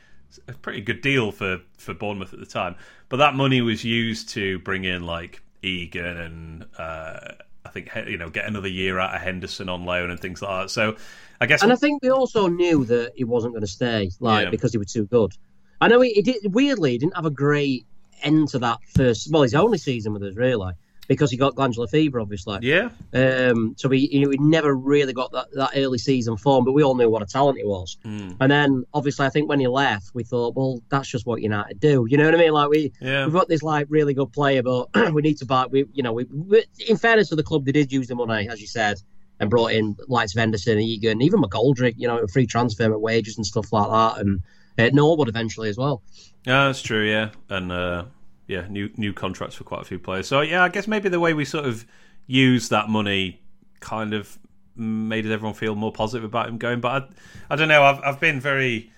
[0.47, 2.75] a pretty good deal for for Bournemouth at the time.
[3.09, 7.33] But that money was used to bring in like Egan and uh,
[7.65, 10.63] I think you know get another year out of Henderson on loan and things like
[10.63, 10.69] that.
[10.69, 10.95] So
[11.39, 14.45] I guess, and I think we also knew that he wasn't going to stay, like
[14.45, 14.49] yeah.
[14.49, 15.33] because he was too good.
[15.79, 17.85] I know he, he did weirdly he didn't have a great
[18.23, 19.31] end to that first.
[19.31, 20.73] Well, his only season with us really
[21.07, 22.59] because he got glandular fever, obviously.
[22.61, 22.89] Yeah.
[23.13, 26.95] Um, so he, he never really got that, that early season form, but we all
[26.95, 27.97] knew what a talent he was.
[28.05, 28.37] Mm.
[28.39, 31.79] And then, obviously, I think when he left, we thought, well, that's just what United
[31.79, 32.05] do.
[32.09, 32.51] You know what I mean?
[32.51, 33.25] Like we yeah.
[33.25, 35.65] we've got this like really good player, but we need to buy.
[35.65, 38.49] We you know we, we, in fairness to the club, they did use the money,
[38.49, 39.01] as you said.
[39.39, 43.37] And brought in lights of Henderson, Egan, even McGoldrick, you know, free transfer at wages
[43.37, 44.41] and stuff like that, and
[44.79, 46.01] uh, Norwood eventually as well.
[46.43, 47.07] Yeah, that's true.
[47.07, 48.05] Yeah, and uh,
[48.47, 50.27] yeah, new new contracts for quite a few players.
[50.27, 51.85] So yeah, I guess maybe the way we sort of
[52.25, 53.41] use that money
[53.79, 54.37] kind of
[54.75, 56.79] made everyone feel more positive about him going.
[56.79, 57.03] But
[57.49, 57.83] I, I don't know.
[57.83, 58.91] I've I've been very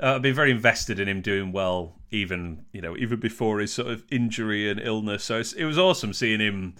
[0.00, 3.72] uh, I've been very invested in him doing well, even you know even before his
[3.72, 5.24] sort of injury and illness.
[5.24, 6.76] So it was awesome seeing him,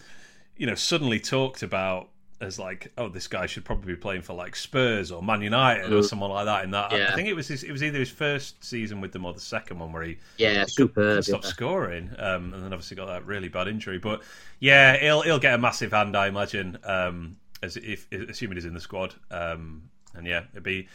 [0.57, 4.35] you know, suddenly talked about as like, oh, this guy should probably be playing for
[4.35, 6.05] like Spurs or Man United or mm.
[6.05, 6.65] someone like that.
[6.65, 7.09] In that, yeah.
[7.11, 9.41] I think it was his, it was either his first season with them or the
[9.41, 11.51] second one where he yeah super stopped yeah.
[11.51, 13.99] scoring, um, and then obviously got that really bad injury.
[13.99, 14.23] But
[14.61, 18.75] yeah, he'll he'll get a massive hand, I imagine, um, as if assuming he's in
[18.75, 19.15] the squad.
[19.31, 20.89] Um, and yeah, it'd be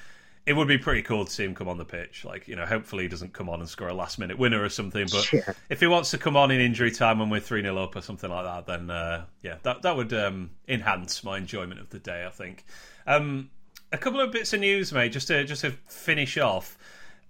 [0.45, 2.25] it would be pretty cool to see him come on the pitch.
[2.25, 4.69] Like, you know, hopefully he doesn't come on and score a last minute winner or
[4.69, 5.07] something.
[5.11, 5.53] But yeah.
[5.69, 8.01] if he wants to come on in injury time when we're 3 0 up or
[8.01, 11.99] something like that, then uh, yeah, that, that would um, enhance my enjoyment of the
[11.99, 12.65] day, I think.
[13.05, 13.51] Um,
[13.91, 16.77] a couple of bits of news, mate, just to, just to finish off.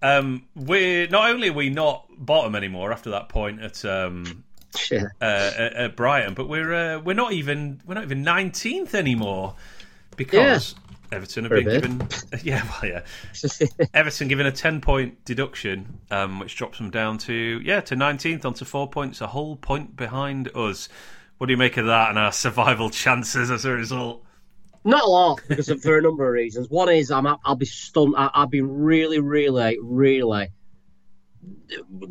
[0.02, 4.44] Um, we're not only are we not bottom anymore after that point at um,
[4.92, 9.56] uh, at, at, Brighton, but we're uh, we're not even we're not even nineteenth anymore
[10.16, 10.74] because
[11.12, 12.08] Everton have been given,
[12.44, 13.02] yeah, well, yeah.
[13.94, 18.46] Everton given a ten point deduction, um, which drops them down to yeah to nineteenth,
[18.46, 20.90] onto four points, a whole point behind us.
[21.38, 24.24] What do you make of that and our survival chances as a result?
[24.84, 26.70] Not a lot, because of, for a number of reasons.
[26.70, 28.16] One is I'm I'll be stunned.
[28.18, 30.50] I, I've been really, really, really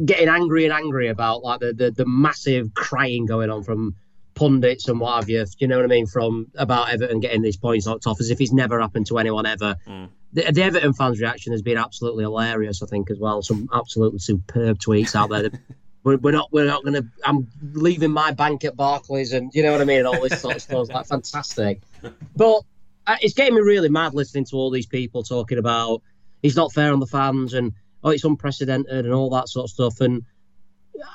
[0.04, 3.94] getting angry and angry about like the, the, the massive crying going on from
[4.40, 7.58] pundits and what have you, you know what I mean, from about Everton getting these
[7.58, 9.76] points knocked off as if it's never happened to anyone ever.
[9.86, 10.08] Mm.
[10.32, 13.42] The, the, Everton fans' reaction has been absolutely hilarious, I think, as well.
[13.42, 15.50] Some absolutely superb tweets out there.
[16.04, 17.06] we're, we're, not, we're not going to.
[17.22, 20.56] I'm leaving my bank at Barclays, and you know what I mean, all this sort
[20.56, 20.88] of stuff.
[20.88, 21.82] Like fantastic,
[22.34, 22.62] but
[23.06, 26.00] uh, it's getting me really mad listening to all these people talking about
[26.40, 27.72] he's not fair on the fans and
[28.02, 30.24] oh, it's unprecedented and all that sort of stuff, and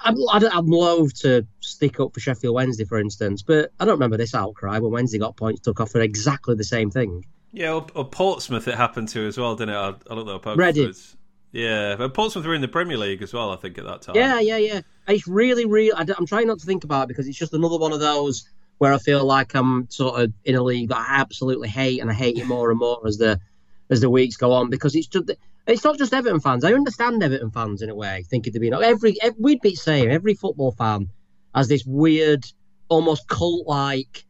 [0.03, 4.17] I'd, I'd, love to stick up for Sheffield Wednesday, for instance, but I don't remember
[4.17, 7.25] this outcry when Wednesday got points took off for exactly the same thing.
[7.51, 9.77] Yeah, or, or Portsmouth it happened to as well, didn't it?
[9.77, 10.57] I, I looked that up.
[10.57, 10.93] Reading.
[11.51, 14.15] Yeah, but Portsmouth were in the Premier League as well, I think, at that time.
[14.15, 14.81] Yeah, yeah, yeah.
[15.07, 15.93] It's really, really.
[15.95, 18.91] I'm trying not to think about it because it's just another one of those where
[18.91, 22.13] I feel like I'm sort of in a league that I absolutely hate, and I
[22.13, 23.39] hate it more and more as the
[23.89, 25.31] as the weeks go on because it's just
[25.67, 26.63] it's not just Everton fans.
[26.63, 29.75] I understand Everton fans in a way, thinking to be not every, every we'd be
[29.75, 31.09] saying every football fan
[31.53, 32.45] has this weird,
[32.89, 34.25] almost cult-like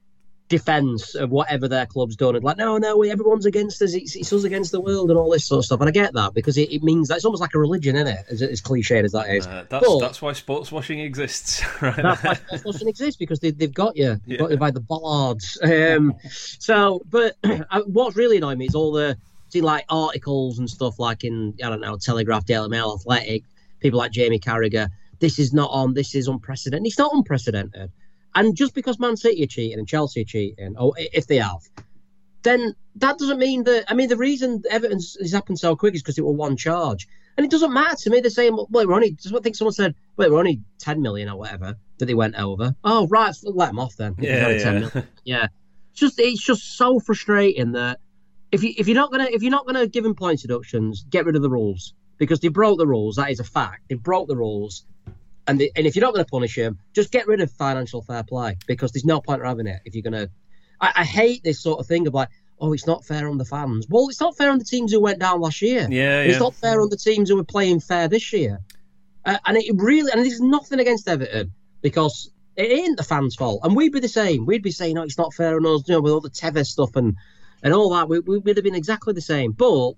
[0.47, 2.35] defense of whatever their club's done.
[2.35, 3.93] And like, no, no, everyone's against us.
[3.93, 5.79] It's, it's, us against the world and all this sort of stuff.
[5.79, 8.07] And I get that because it, it means that it's almost like a religion, isn't
[8.07, 8.25] it?
[8.29, 9.47] As, as cliched as that is.
[9.47, 11.63] Uh, that's, but, that's why sports washing exists.
[11.81, 14.19] Right that's why sports washing exists because they, have got you.
[14.25, 14.37] They've yeah.
[14.37, 15.59] got you by the bollards.
[15.61, 17.35] Um, so, but
[17.85, 19.17] what's really annoying me is all the
[19.49, 23.43] see like articles and stuff like in I don't know Telegraph, Daily Mail, Athletic,
[23.79, 24.89] people like Jamie Carragher.
[25.19, 25.93] This is not on.
[25.93, 26.87] This is unprecedented.
[26.87, 27.91] It's not unprecedented.
[28.33, 31.61] And just because Man City are cheating and Chelsea are cheating, or if they have,
[32.43, 33.85] then that doesn't mean that.
[33.87, 37.07] I mean, the reason Everton's has happened so quick is because it was one charge,
[37.37, 38.19] and it doesn't matter to me.
[38.19, 39.17] They're saying, well, we're only.
[39.33, 42.75] I think someone said, "Wait, we're only ten million or whatever that they went over.
[42.83, 44.15] Oh, right, let them off then.
[44.19, 44.89] Yeah, yeah.
[45.23, 45.47] yeah.
[45.91, 47.99] It's just it's just so frustrating that
[48.55, 51.25] if you if you're not gonna if you're not gonna give them points deductions, get
[51.25, 53.15] rid of the rules because they broke the rules.
[53.15, 53.83] That is a fact.
[53.89, 54.85] They broke the rules.
[55.47, 58.01] And, they, and if you're not going to punish him, just get rid of financial
[58.01, 60.29] fair play because there's no point in having it if you're going to.
[60.81, 63.87] I, hate this sort of thing of like, oh, it's not fair on the fans.
[63.89, 65.87] Well, it's not fair on the teams who went down last year.
[65.89, 68.59] Yeah, It's not fair on the teams who are playing fair this year.
[69.23, 73.61] Uh, and it really, and there's nothing against Everton because it ain't the fans' fault.
[73.63, 74.45] And we'd be the same.
[74.45, 76.67] We'd be saying, oh, it's not fair on us, you know, with all the Tevez
[76.67, 77.15] stuff and,
[77.65, 78.07] and all that.
[78.07, 79.51] We, we would have been exactly the same.
[79.51, 79.93] But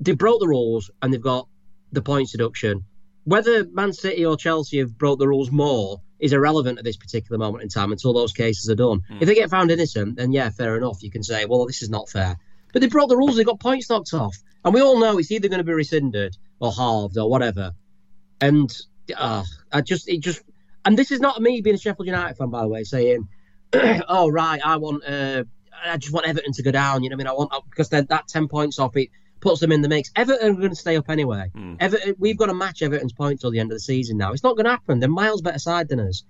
[0.00, 1.46] they broke the rules and they've got
[1.92, 2.84] the points deduction.
[3.24, 7.38] Whether Man City or Chelsea have broke the rules more is irrelevant at this particular
[7.38, 9.02] moment in time until those cases are done.
[9.10, 9.20] Mm.
[9.20, 11.02] If they get found innocent, then yeah, fair enough.
[11.02, 12.36] You can say, well, this is not fair.
[12.72, 14.36] But they broke the rules, they got points knocked off.
[14.64, 17.72] And we all know it's either going to be rescinded or halved or whatever.
[18.40, 18.74] And
[19.14, 20.40] uh, I just, it just,
[20.86, 23.28] and this is not me being a Sheffield United fan, by the way, saying,
[23.74, 25.44] oh, right, I want, uh,
[25.84, 27.02] I just want Everton to go down.
[27.02, 27.50] You know what I mean?
[27.50, 30.10] I want, because they're that 10 points off it puts them in the mix.
[30.14, 31.50] Everton are going to stay up anyway.
[31.54, 31.76] Mm.
[31.80, 34.32] Everton, we've got to match Everton's points till the end of the season now.
[34.32, 35.00] It's not going to happen.
[35.00, 36.24] They're miles better side than us.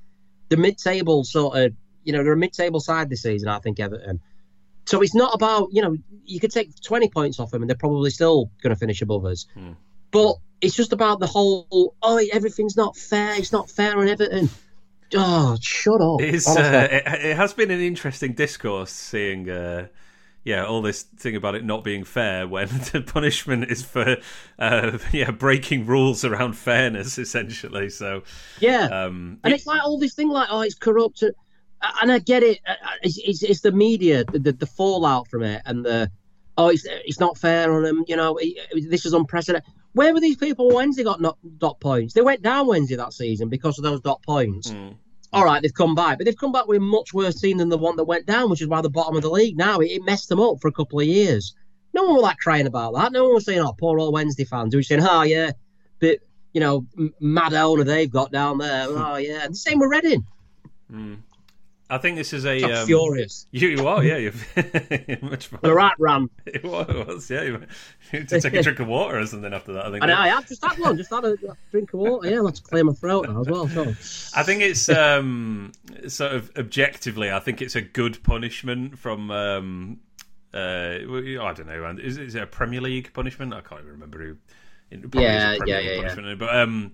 [0.49, 3.49] The mid-table sort of, you know, they're a mid-table side this season.
[3.49, 4.21] I think Everton.
[4.87, 7.77] So it's not about, you know, you could take 20 points off them and they're
[7.77, 9.47] probably still going to finish above us.
[9.57, 9.77] Mm.
[10.11, 13.35] But it's just about the whole, oh, everything's not fair.
[13.35, 14.49] It's not fair on Everton.
[15.15, 16.21] Oh, shut up.
[16.21, 19.89] uh, it, it, has been an interesting discourse seeing uh,
[20.45, 24.17] yeah, all this thing about it not being fair when the punishment is for
[24.59, 27.89] uh, yeah breaking rules around fairness essentially.
[27.91, 28.23] So
[28.59, 32.43] yeah, um, and it's like all this thing like oh it's corrupt, and I get
[32.43, 32.61] it.
[32.67, 36.11] Uh, uh, it's, it's, it's the media, the, the, the fallout from it, and the
[36.59, 38.05] oh it's it's not fair on them.
[38.09, 38.39] You know,
[38.75, 39.69] this is unprecedented.
[39.95, 42.15] Where were these people Wednesday got not dot points?
[42.15, 44.71] They went down Wednesday that season because of those dot points.
[44.71, 44.97] Mm
[45.33, 47.71] all right, they've come back, but they've come back with a much worse team than
[47.71, 49.79] the one that went down, which is why the bottom of the league now.
[49.79, 51.55] It, it, messed them up for a couple of years.
[51.95, 53.13] No one was like crying about that.
[53.13, 55.53] No one was saying, "Oh, poor old Wednesday fans." Who were saying, "Oh yeah,
[56.01, 56.19] but
[56.53, 56.87] you know,
[57.19, 60.27] mad owner they've got down there." oh yeah, and the same with Reading.
[60.93, 61.19] Mm.
[61.93, 63.47] I think this is a um, furious.
[63.53, 64.17] You, you are, yeah.
[64.17, 64.33] You're,
[65.23, 65.61] much fun.
[65.63, 66.31] The rat ran.
[66.47, 67.43] It was, yeah.
[67.43, 67.67] You
[68.11, 69.85] had to take a drink of water or something after that.
[69.85, 70.03] I think.
[70.03, 70.97] And I have just had one.
[70.97, 71.37] Just had a
[71.71, 72.31] drink of water.
[72.31, 73.69] Yeah, let's clear my throat now as well.
[73.69, 73.83] So.
[74.35, 75.73] I think it's um,
[76.09, 77.31] sort of objectively.
[77.31, 79.31] I think it's a good punishment from.
[79.31, 80.01] Um,
[80.55, 81.97] uh, I don't know.
[82.03, 83.53] Is, is it a Premier League punishment?
[83.53, 84.37] I can't even remember who.
[85.13, 86.35] Yeah, yeah, yeah, yeah.
[86.37, 86.93] But um,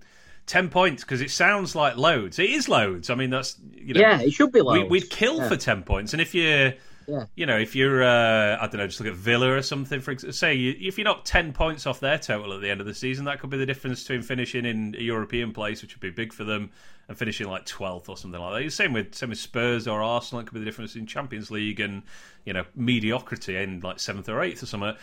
[0.48, 2.38] 10 points because it sounds like loads.
[2.38, 3.10] It is loads.
[3.10, 4.00] I mean, that's, you know.
[4.00, 4.82] Yeah, it should be loads.
[4.84, 5.48] We, would kill yeah.
[5.48, 6.14] for 10 points.
[6.14, 6.72] And if you're,
[7.06, 7.26] yeah.
[7.36, 10.10] you know, if you're, uh, I don't know, just look at Villa or something, for
[10.10, 12.86] example, say, you, if you're not 10 points off their total at the end of
[12.86, 16.00] the season, that could be the difference between finishing in a European place, which would
[16.00, 16.70] be big for them,
[17.08, 18.70] and finishing like 12th or something like that.
[18.70, 20.40] Same with, same with Spurs or Arsenal.
[20.40, 22.02] It could be the difference in Champions League and,
[22.46, 24.94] you know, mediocrity in like 7th or 8th or something.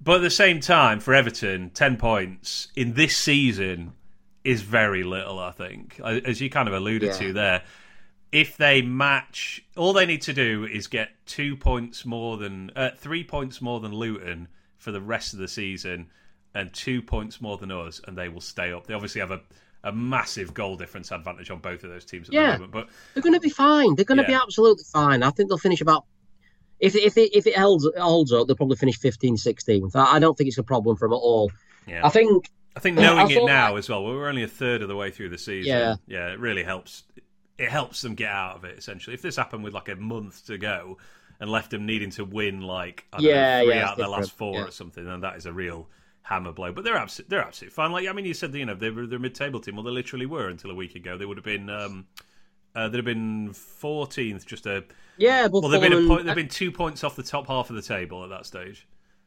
[0.00, 3.92] But at the same time, for Everton, 10 points in this season
[4.44, 7.18] is very little, I think, as you kind of alluded yeah.
[7.18, 7.62] to there.
[8.30, 12.90] If they match, all they need to do is get two points more than uh,
[12.96, 16.10] three points more than Luton for the rest of the season,
[16.52, 18.86] and two points more than us, and they will stay up.
[18.86, 19.40] They obviously have a
[19.84, 22.72] a massive goal difference advantage on both of those teams at yeah, the moment.
[22.72, 23.94] But they're going to be fine.
[23.94, 24.38] They're going to yeah.
[24.38, 25.22] be absolutely fine.
[25.22, 26.06] I think they'll finish about
[26.80, 29.94] if if it if it holds holds up, they'll probably finish 15, 16th.
[29.94, 31.52] I don't think it's a problem for them at all.
[31.86, 32.04] Yeah.
[32.04, 34.88] I think I think knowing I it now as well, we're only a third of
[34.88, 35.70] the way through the season.
[35.70, 37.04] Yeah, yeah, it really helps.
[37.56, 39.14] It helps them get out of it essentially.
[39.14, 40.98] If this happened with like a month to go
[41.38, 44.32] and left them needing to win like yeah, know, three yeah, out of their last
[44.32, 44.64] four yeah.
[44.64, 45.88] or something, then that is a real
[46.22, 46.72] hammer blow.
[46.72, 47.92] But they're absolutely they're absolutely fine.
[47.92, 49.76] Like I mean, you said you know they were their mid table team.
[49.76, 51.16] Well, they literally were until a week ago.
[51.16, 51.70] They would have been.
[51.70, 52.06] Um,
[52.76, 54.82] uh, they'd have been 14th, just a
[55.16, 55.46] yeah.
[55.46, 57.82] Well, they've been a point, they've been two points off the top half of the
[57.82, 58.84] table at that stage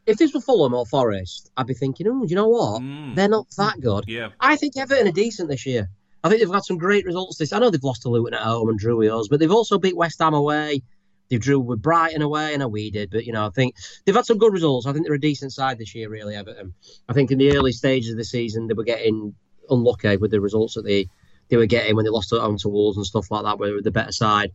[0.08, 2.82] if this were Fulham or Forest, I'd be thinking, oh, do you know what?
[2.82, 3.16] Mm.
[3.16, 4.05] They're not that good.
[4.08, 4.30] Yeah.
[4.39, 5.89] I think Everton are decent this year.
[6.24, 7.53] I think they've had some great results this.
[7.53, 9.78] I know they've lost to Luton at home and drew with us, but they've also
[9.78, 10.82] beat West Ham away.
[11.30, 12.55] They drew with Brighton away.
[12.55, 14.88] Know we did, but you know, I think they've had some good results.
[14.88, 16.74] I think they're a decent side this year, really, Everton.
[17.10, 19.36] I think in the early stages of the season they were getting
[19.70, 21.10] unlucky with the results that they
[21.49, 23.70] they were getting when they lost at home to Wolves and stuff like that, where
[23.70, 24.53] they were the better side.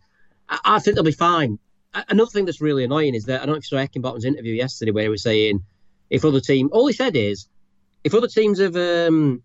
[0.48, 1.58] I, I think they'll be fine.
[1.94, 4.54] Another thing that's really annoying is that I don't know if you saw Heckingbottom's interview
[4.54, 5.62] yesterday where he was saying
[6.08, 7.48] if other team, all he said is,
[8.04, 9.42] if other teams have um,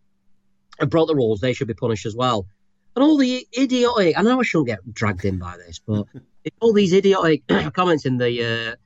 [0.79, 2.45] have brought the rules, they should be punished as well.
[2.95, 6.07] And all the idiotic, I know I shouldn't get dragged in by this, but
[6.59, 8.77] all these idiotic comments in the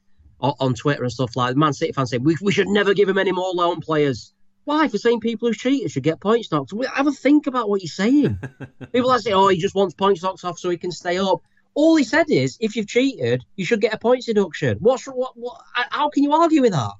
[0.42, 3.08] uh, on, Twitter and stuff like Man City fans saying we, we should never give
[3.08, 4.34] him any more loan players.
[4.64, 4.88] Why?
[4.88, 6.74] For saying people who cheated should get points knocked.
[6.94, 8.38] Have a think about what you're saying.
[8.94, 11.42] people that say, oh, he just wants points knocked off so he can stay up.
[11.74, 14.78] All he said is, if you've cheated, you should get a points deduction.
[14.80, 15.38] What's what?
[15.38, 15.62] What?
[15.74, 16.92] How can you argue with that?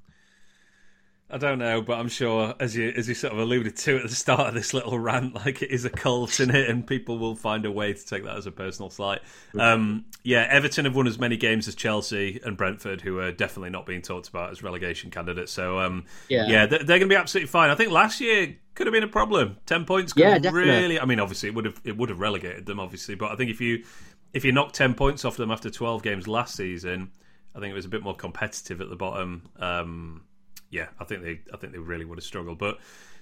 [1.32, 4.02] I don't know, but I'm sure, as you as you sort of alluded to at
[4.02, 7.18] the start of this little rant, like it is a cult in it, and people
[7.18, 9.22] will find a way to take that as a personal slight.
[9.58, 13.70] Um, yeah, Everton have won as many games as Chelsea and Brentford, who are definitely
[13.70, 15.52] not being talked about as relegation candidates.
[15.52, 17.70] So um, yeah, yeah, they're, they're going to be absolutely fine.
[17.70, 19.56] I think last year could have been a problem.
[19.64, 21.00] Ten points could yeah, have really.
[21.00, 23.50] I mean, obviously it would have it would have relegated them, obviously, but I think
[23.50, 23.84] if you
[24.32, 27.10] if you knock ten points off them after twelve games last season,
[27.54, 29.48] I think it was a bit more competitive at the bottom.
[29.58, 30.22] Um,
[30.70, 32.78] yeah, I think they I think they really would have struggled, but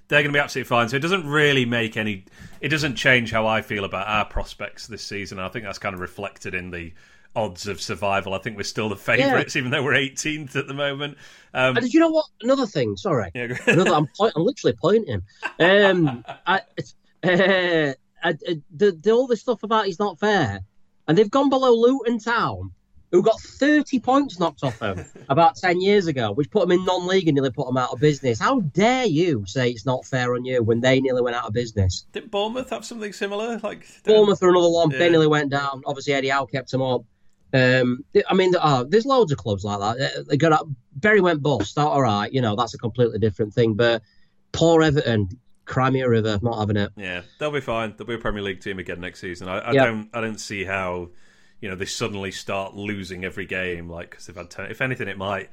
[0.09, 0.89] they're going to be absolutely fine.
[0.89, 2.25] So it doesn't really make any.
[2.61, 5.39] It doesn't change how I feel about our prospects this season.
[5.39, 6.93] I think that's kind of reflected in the
[7.37, 8.35] odds of survival.
[8.35, 9.61] I think we're still the favourites, yeah.
[9.61, 11.17] even though we're 18th at the moment.
[11.55, 12.27] Um, and did you know what?
[12.43, 12.97] Another thing.
[12.97, 13.95] Sorry, yeah, another.
[13.95, 15.23] I'm, point, I'm literally pointing.
[15.59, 16.57] Um, I,
[17.23, 17.93] uh,
[18.23, 18.33] I,
[18.75, 20.61] the, the, all this stuff about he's not fair,
[21.11, 22.71] and they've gone below Luton Town
[23.11, 26.85] who got 30 points knocked off them about 10 years ago, which put them in
[26.85, 28.39] non league and nearly put them out of business.
[28.39, 31.53] How dare you say it's not fair on you when they nearly went out of
[31.53, 32.07] business?
[32.13, 33.59] Did Bournemouth have something similar?
[33.59, 34.93] Like Bournemouth are another one.
[34.93, 34.99] Yeah.
[34.99, 35.83] They nearly went down.
[35.85, 37.03] Obviously, Eddie Howe kept them up.
[37.53, 40.27] Um, I mean, oh, there's loads of clubs like that.
[40.29, 41.77] They got Bury went bust.
[41.77, 43.75] All right, you know that's a completely different thing.
[43.75, 44.03] But
[44.53, 45.29] poor Everton,
[45.71, 46.91] Crimea River, not having it.
[46.97, 47.95] Yeah, they'll be fine.
[47.97, 49.49] They'll be a Premier League team again next season.
[49.49, 49.87] I, I yep.
[49.87, 51.11] don't, I don't see how
[51.61, 53.89] you know they suddenly start losing every game.
[53.89, 55.49] Like because they've had ten, if anything, it might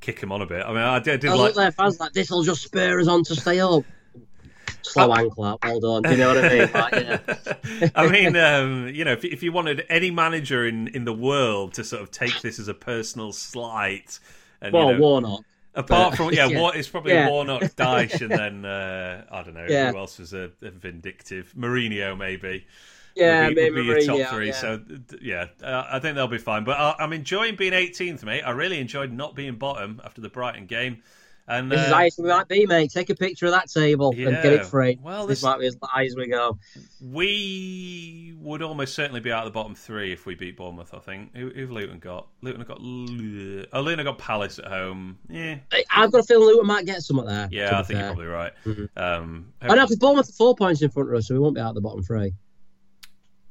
[0.00, 0.62] kick them on a bit.
[0.66, 3.08] I mean, I did, did I like their fans like this will just spur us
[3.08, 3.84] on to stay up.
[4.82, 6.02] Slow ankle up, well done.
[6.02, 6.70] Do you know what I mean?
[6.74, 7.88] Like, yeah.
[7.94, 11.74] I mean, um, you know, if, if you wanted any manager in, in the world
[11.74, 14.18] to sort of take this as a personal slight,
[14.60, 15.44] and well, you know, Warnock.
[15.74, 16.60] Apart but, from yeah, yeah.
[16.60, 17.28] What, it's probably yeah.
[17.28, 19.90] Warnock, Dyche, and then uh, I don't know yeah.
[19.90, 22.66] who else was a, a vindictive Mourinho maybe
[23.14, 24.48] yeah, would be, would be your top three.
[24.48, 24.52] Yeah.
[24.52, 24.80] So
[25.20, 26.64] yeah, uh, I think they'll be fine.
[26.64, 28.42] But I, am enjoying being 18th, mate.
[28.42, 31.02] I really enjoyed not being bottom after the Brighton game.
[31.48, 32.92] And this uh, is high as we might be, mate.
[32.92, 34.28] Take a picture of that table yeah.
[34.28, 34.98] and get it free.
[35.02, 36.58] Well, this, this might be as high as we go.
[37.00, 40.94] We would almost certainly be out of the bottom three if we beat Bournemouth.
[40.94, 41.34] I think.
[41.34, 42.28] Who, who've Luton got?
[42.42, 42.78] Luton have got.
[42.78, 45.18] Oh, Luton got Palace at home.
[45.28, 45.56] Yeah,
[45.94, 47.48] I've got a feeling Luton might get some of there.
[47.50, 48.06] Yeah, I think fair.
[48.06, 48.52] you're probably right.
[48.64, 48.84] Mm-hmm.
[48.96, 51.56] Um, I know because Bournemouth are four points in front of us, so we won't
[51.56, 52.34] be out of the bottom three.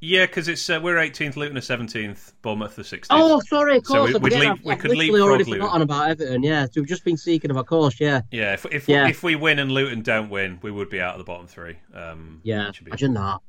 [0.04, 3.06] Yeah, because it's uh, we're 18th, Luton are 17th, Bournemouth are 16th.
[3.12, 4.12] Oh, sorry, of course.
[4.12, 6.41] So we, leave, we could leave already forgotten about Everton.
[6.41, 7.99] Yeah, so we've just been speaking of a course.
[7.99, 8.22] Yeah.
[8.32, 9.08] Yeah, if if, yeah.
[9.08, 11.78] if we win and Luton don't win, we would be out of the bottom three.
[11.93, 12.88] Um, yeah, be...
[12.88, 13.41] imagine that.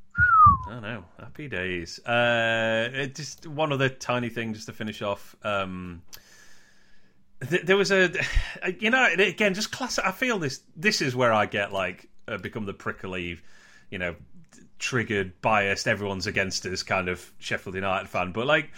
[0.68, 1.04] I know.
[1.18, 1.98] Happy days.
[2.04, 5.34] Uh, just one other tiny thing, just to finish off.
[5.42, 6.02] Um,
[7.40, 8.12] there was a,
[8.78, 9.98] you know, again, just class.
[9.98, 10.60] I feel this.
[10.76, 13.40] This is where I get like uh, become the prickly,
[13.90, 14.16] you know,
[14.82, 18.32] triggered, biased, everyone's against us kind of Sheffield United fan.
[18.32, 18.70] But like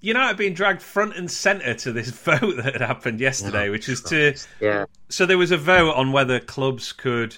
[0.00, 3.88] United being dragged front and centre to this vote that had happened yesterday, oh, which
[3.88, 4.84] is to yeah.
[5.08, 7.36] So there was a vote on whether clubs could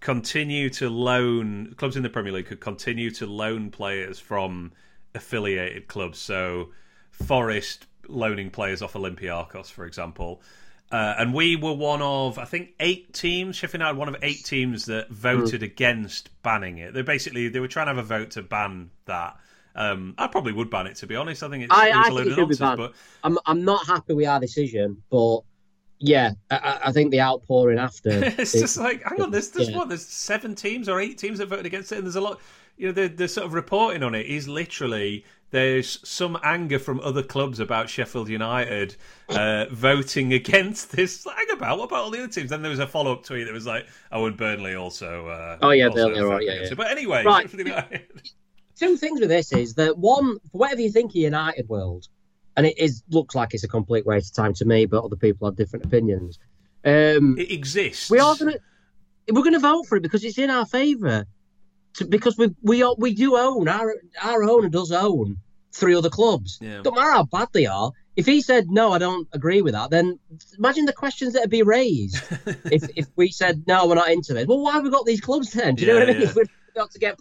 [0.00, 4.72] continue to loan clubs in the Premier League could continue to loan players from
[5.14, 6.18] affiliated clubs.
[6.18, 6.70] So
[7.12, 10.42] Forest loaning players off Olympiacos, for example.
[10.92, 13.56] Uh, and we were one of, I think, eight teams.
[13.56, 15.64] Sheffield United, one of eight teams that voted mm.
[15.64, 16.92] against banning it.
[16.92, 19.38] They basically they were trying to have a vote to ban that.
[19.74, 21.42] Um, I probably would ban it to be honest.
[21.42, 22.76] I think it's, I, it's I a load of nonsense.
[22.76, 22.92] But
[23.24, 25.40] I'm I'm not happy with our decision, but
[25.98, 28.10] yeah, I, I think the outpouring after.
[28.38, 29.78] it's just like, hang on, there's, there's yeah.
[29.78, 29.88] what?
[29.88, 32.38] There's seven teams or eight teams that voted against it, and there's a lot.
[32.76, 36.98] You know, the the sort of reporting on it is literally there's some anger from
[37.00, 38.96] other clubs about Sheffield United
[39.28, 41.24] uh, voting against this.
[41.24, 42.50] Hang about what about all the other teams?
[42.50, 45.58] Then there was a follow up tweet that was like, "Oh, and Burnley also." Uh,
[45.60, 46.74] oh yeah, also Burnley, right, yeah, yeah.
[46.74, 47.48] But anyway, right.
[48.78, 52.08] two things with this is that one, whatever you think of United world,
[52.56, 55.16] and it is looks like it's a complete waste of time to me, but other
[55.16, 56.38] people have different opinions.
[56.84, 58.10] Um, it exists.
[58.10, 58.56] We are gonna
[59.30, 61.26] we're gonna vote for it because it's in our favour
[61.94, 65.38] to, because we we we do own our our owner does own
[65.72, 66.58] three other clubs.
[66.60, 66.82] Yeah.
[66.82, 67.92] Don't matter how bad they are.
[68.14, 70.18] If he said no, I don't agree with that, then
[70.58, 72.16] imagine the questions that'd be raised
[72.70, 74.48] if if we said no, we're not into it.
[74.48, 75.74] Well, why have we got these clubs then?
[75.74, 76.28] Do you yeah, know what I mean?
[76.36, 77.18] We've got to get,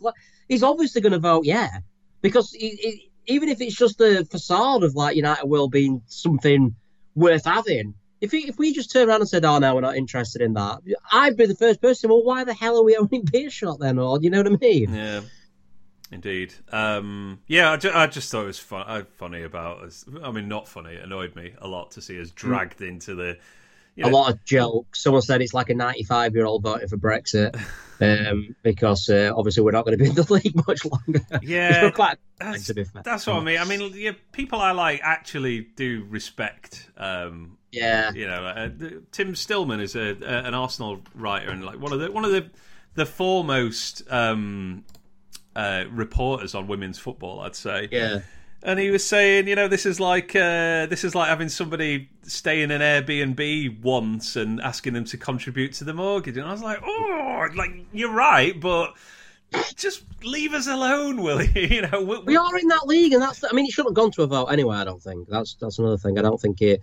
[0.48, 1.80] he's obviously going to vote yeah,
[2.22, 6.76] because he, he, even if it's just the facade of like United will being something
[7.16, 9.98] worth having, if, he, if we just turn around and said, "Oh no, we're not
[9.98, 10.80] interested in that,"
[11.12, 12.10] I'd be the first person.
[12.10, 14.00] Well, why the hell are we owning Beerschot then?
[14.00, 14.94] Or you know what I mean?
[14.94, 15.22] Yeah.
[16.12, 16.54] Indeed.
[16.72, 20.04] Um, yeah, I, ju- I just thought it was fun- uh, funny about us.
[20.22, 20.94] I mean, not funny.
[20.94, 23.38] It annoyed me a lot to see us dragged into the.
[23.96, 25.04] You a lot of jokes.
[25.04, 27.60] Someone said it's like a 95 year old voting for Brexit
[28.02, 31.26] um, because uh, obviously we're not going to be in the league much longer.
[31.42, 33.04] Yeah, quite that's, to be fair.
[33.04, 33.60] that's what I mean.
[33.60, 36.90] I mean, yeah, people I like actually do respect.
[36.98, 38.70] Um, Yeah, you know, uh,
[39.12, 42.32] Tim Stillman is a, a, an Arsenal writer and like one of the one of
[42.32, 42.50] the
[42.96, 44.84] the foremost um,
[45.56, 47.40] uh, reporters on women's football.
[47.42, 47.88] I'd say.
[47.92, 48.20] yeah.
[48.64, 52.10] And he was saying, you know, this is like uh, this is like having somebody
[52.22, 56.38] stay in an Airbnb once and asking them to contribute to the mortgage.
[56.38, 58.94] And I was like, oh, like you're right, but
[59.76, 61.62] just leave us alone, will you?
[61.72, 63.44] You know, we, We are in that league, and that's.
[63.44, 64.76] I mean, it shouldn't have gone to a vote anyway.
[64.78, 66.20] I don't think that's that's another thing.
[66.20, 66.82] I don't think it.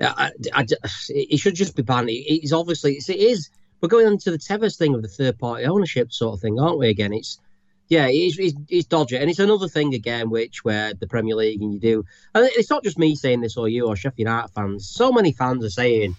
[0.00, 2.10] I, I, I- it should just be banned.
[2.10, 3.50] It- It's obviously it's, it is.
[3.80, 6.78] We're going into the Tevez thing of the third party ownership sort of thing, aren't
[6.78, 6.88] we?
[6.88, 7.38] Again, it's
[7.88, 11.60] yeah, it's, it's, it's dodgy, and it's another thing again, which where the Premier League
[11.60, 14.48] and you do, and it's not just me saying this or you or Sheffield United
[14.54, 14.88] fans.
[14.88, 16.16] So many fans are saying,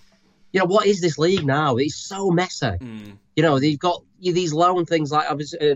[0.53, 1.77] you know, what is this league now?
[1.77, 2.67] It's so messy.
[2.67, 5.75] Mm, You know, they've got these loan things like obviously, uh,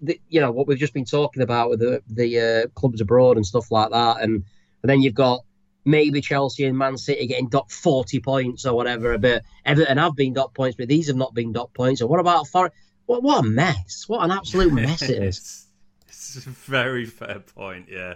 [0.00, 3.36] the, you know, what we've just been talking about with the the uh, clubs abroad
[3.36, 4.44] and stuff like that, and
[4.82, 5.40] and then you've got
[5.84, 9.16] maybe Chelsea and Man City getting docked forty points or whatever.
[9.18, 12.00] But Everton have been docked points, but these have not been docked points.
[12.00, 12.70] And what about For?
[13.06, 14.04] What what a mess!
[14.08, 15.66] What an absolute mess it is.
[16.08, 18.14] It's, it's a very fair point, yeah.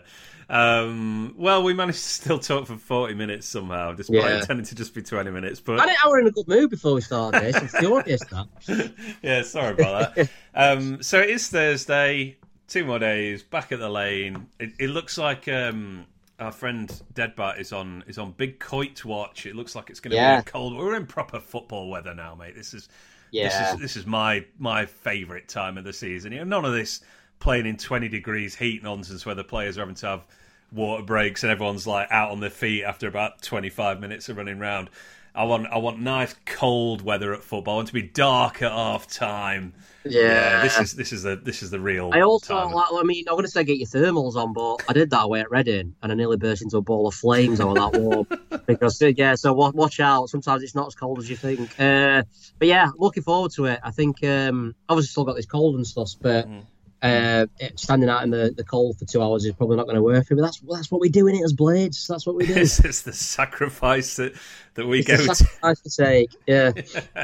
[0.50, 4.40] Um, well, we managed to still talk for 40 minutes somehow, despite Yeah.
[4.40, 5.60] intending to just be 20 minutes.
[5.60, 7.70] But I think I were in a good mood before we started this.
[7.72, 8.92] Furious that.
[9.22, 10.30] yeah, sorry about that.
[10.54, 14.46] um, so it is Thursday, two more days, back at the lane.
[14.58, 16.06] It, it looks like um,
[16.38, 19.46] our friend Deadbat is on is on big coit watch.
[19.46, 20.36] It looks like it's going to Yeah.
[20.36, 20.76] be a cold.
[20.76, 22.54] We're in proper football weather now, mate.
[22.54, 22.88] This is
[23.30, 23.48] Yeah.
[23.48, 26.32] this is this is my my favourite time of the season.
[26.32, 27.00] You know, none of this
[27.40, 30.26] playing in twenty degrees heat nonsense where the players are having to have
[30.70, 34.36] water breaks and everyone's like out on their feet after about twenty five minutes of
[34.36, 34.90] running round.
[35.38, 37.74] I want I want nice cold weather at football.
[37.74, 39.72] I want to be dark at half time.
[40.04, 40.62] Yeah.
[40.62, 42.10] this is this is the this is the real.
[42.12, 44.92] I also, like, I mean, I'm going to say get your thermals on, but I
[44.94, 47.74] did that away at Reading and I nearly burst into a ball of flames over
[47.74, 48.26] that warm.
[48.66, 50.28] because, uh, yeah, so wa- watch out.
[50.28, 51.78] Sometimes it's not as cold as you think.
[51.78, 52.24] Uh,
[52.58, 53.78] but yeah, looking forward to it.
[53.84, 56.62] I think, um, obviously, still got this cold and stuff, but Mm.
[57.00, 57.46] Uh,
[57.76, 60.26] standing out in the, the cold for two hours is probably not going to work
[60.26, 60.42] for me.
[60.42, 62.08] That's that's what we do in it as Blades.
[62.08, 62.54] That's what we do.
[62.56, 64.34] Is the sacrifice that
[64.74, 65.34] that we It's go the to.
[65.36, 66.30] sacrifice for sake.
[66.48, 66.72] Yeah.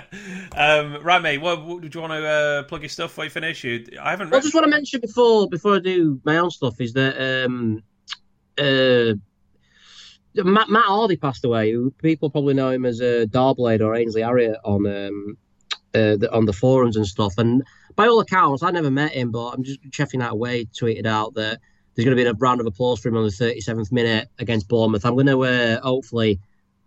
[0.57, 1.39] um, right, mate.
[1.39, 3.65] What, what, do you want to uh, plug your stuff before you finish?
[3.65, 4.31] You, I haven't.
[4.31, 4.45] Well, Read...
[4.45, 7.83] just want to mention before before I do my own stuff is that um,
[8.57, 9.15] uh,
[10.37, 11.77] Matt, Matt Hardy passed away.
[12.01, 15.37] People probably know him as uh, Darblade or Ainsley Harriott on um,
[15.95, 17.35] uh, the, on the forums and stuff.
[17.39, 17.63] And
[17.97, 20.67] by all accounts, I never met him, but I'm just checking that away.
[20.67, 21.61] Tweeted out that
[21.95, 24.69] there's going to be a round of applause for him on the 37th minute against
[24.69, 25.05] Bournemouth.
[25.05, 26.41] I'm going to uh, hopefully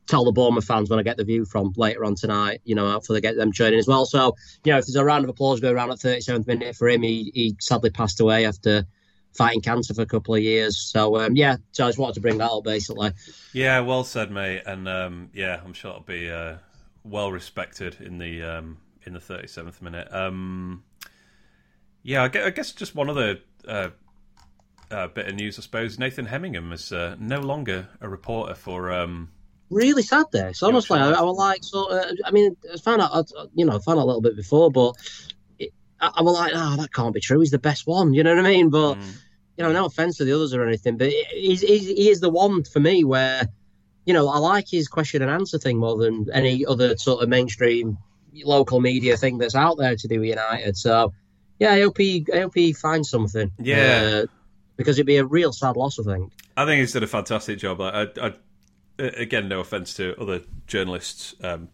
[0.07, 2.61] tell the Bournemouth fans when I get the view from later on tonight.
[2.63, 4.05] You know, hopefully get them joining as well.
[4.05, 6.89] So you know, if there's a round of applause going around at 37th minute for
[6.89, 8.85] him, he, he sadly passed away after
[9.33, 10.77] fighting cancer for a couple of years.
[10.77, 13.11] So um, yeah, so I just wanted to bring that up basically.
[13.53, 14.63] Yeah, well said, mate.
[14.65, 16.55] And um, yeah, I'm sure it'll be uh,
[17.03, 20.11] well respected in the um, in the 37th minute.
[20.11, 20.83] Um,
[22.07, 23.89] yeah, I guess, just one other uh,
[24.89, 25.99] uh, bit of news, I suppose.
[25.99, 28.93] Nathan Hemmingham is uh, no longer a reporter for.
[28.93, 29.29] Um,
[29.69, 30.63] Really sad this.
[30.63, 31.91] Honestly, I, I was like, so.
[31.91, 34.37] Uh, I mean, I found out, I- you know, I found out a little bit
[34.37, 34.95] before, but
[35.59, 37.41] it, I, I was like, oh, that can't be true.
[37.41, 38.13] He's the best one.
[38.13, 38.69] You know what I mean?
[38.69, 39.11] But mm,
[39.57, 42.29] you know, no offense to the others or anything, but he's, he's, he is the
[42.29, 43.49] one for me where,
[44.05, 47.27] you know, I like his question and answer thing more than any other sort of
[47.27, 47.97] mainstream
[48.45, 50.77] local media thing that's out there to do with United.
[50.77, 51.11] So,
[51.59, 53.51] yeah, I hope he, I hope he finds something.
[53.59, 54.23] Yeah.
[54.23, 54.25] Uh,
[54.75, 56.31] because it'd be a real sad loss, I think.
[56.55, 57.79] I think he's done a fantastic job.
[57.79, 61.69] Like, I, I, again, no offense to other journalists um,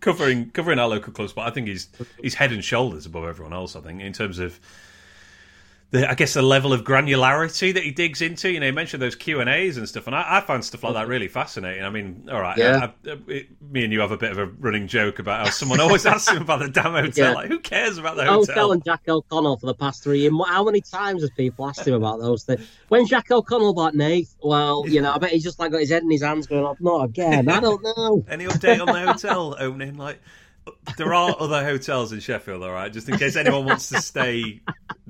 [0.00, 1.88] covering covering our local clubs, but I think he's
[2.20, 3.76] he's head and shoulders above everyone else.
[3.76, 4.60] I think in terms of
[5.90, 8.50] the, I guess the level of granularity that he digs into.
[8.50, 10.84] You know, he mentioned those Q and A's and stuff, and I, I find stuff
[10.84, 11.82] like that really fascinating.
[11.82, 12.90] I mean, all right, Yeah.
[13.06, 15.50] I, I, it, me and you have a bit of a running joke about how
[15.50, 17.30] someone always asks him about the damn hotel.
[17.30, 17.34] Yeah.
[17.34, 18.64] Like, who cares about the I was hotel?
[18.66, 20.34] telling Jack O'Connell for the past three years.
[20.46, 22.66] How many times has people asked him about those things?
[22.88, 25.90] When Jack O'Connell about Nate, well, you know, I bet he's just like got his
[25.90, 27.48] head in his hands going, "Oh, not again.
[27.48, 28.24] I don't know.
[28.28, 29.96] Any update on the hotel opening?
[29.96, 30.20] Like,
[30.96, 32.92] there are other hotels in Sheffield, all right.
[32.92, 34.60] Just in case anyone wants to stay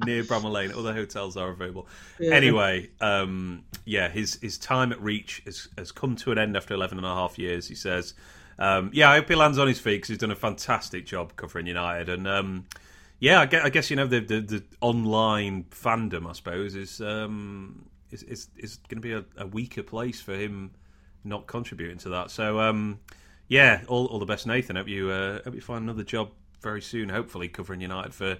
[0.05, 1.87] near Bramall Lane, other hotels are available.
[2.19, 2.35] Yeah.
[2.35, 6.75] Anyway, um, yeah, his his time at Reach has, has come to an end after
[6.75, 7.69] 11 and a half years.
[7.69, 8.15] He says,
[8.59, 11.37] um, "Yeah, I hope he lands on his feet because he's done a fantastic job
[11.37, 12.67] covering United." And um,
[13.21, 17.01] yeah, I guess, I guess you know the, the, the online fandom, I suppose, is
[17.01, 20.71] um, is is, is going to be a, a, weaker place for him
[21.25, 22.31] not contributing to that.
[22.31, 23.01] So um,
[23.49, 24.77] yeah, all, all the best, Nathan.
[24.77, 26.31] Hope you uh, hope you find another job
[26.63, 27.09] very soon.
[27.09, 28.39] Hopefully, covering United for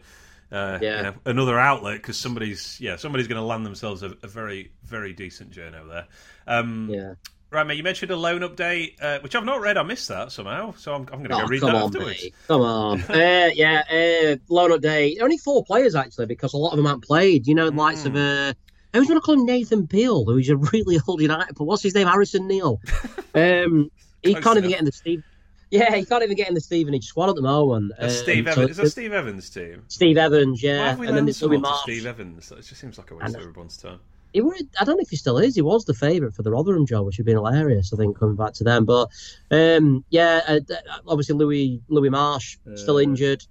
[0.51, 0.97] uh, yeah.
[0.97, 4.73] You know, another outlet because somebody's yeah somebody's going to land themselves a, a, very
[4.85, 6.07] very decent journo there.
[6.47, 7.15] Um, yeah.
[7.51, 7.79] Right, mate.
[7.79, 9.79] You mentioned a loan update, uh, which I've not read.
[9.79, 12.23] I missed that somehow, so I'm, I'm going to oh, go read that on, afterwards.
[12.23, 12.35] Mate.
[12.47, 13.83] Come on, uh, yeah.
[13.91, 15.23] Uh, loan update.
[15.23, 17.47] Only four players actually, because a lot of them haven't played.
[17.47, 17.77] You know, mm.
[17.77, 18.53] likes of uh,
[18.93, 21.55] I was going to call him Nathan Peel, who's a really old United.
[21.55, 22.07] But what's his name?
[22.07, 22.81] Harrison Neal.
[23.35, 23.91] Um,
[24.23, 25.23] he can't even get in the Steve.
[25.71, 27.93] Yeah, he can't even get in the Stevenage squad at the moment.
[27.99, 28.55] Um, Steve Evans.
[28.55, 29.83] So, is that Steve Evans' team?
[29.89, 30.97] Steve Evans, yeah.
[30.97, 31.83] and then there's Louis Marsh.
[31.83, 32.51] Steve Evans.
[32.51, 34.01] It just seems like a waste of everyone's time.
[34.33, 35.55] He would, I don't know if he still is.
[35.55, 37.93] He was the favourite for the Rotherham job, which would have been hilarious.
[37.93, 39.09] I think coming back to them, but
[39.51, 40.61] um, yeah, uh,
[41.07, 43.43] obviously Louis Louis Marsh still uh, injured.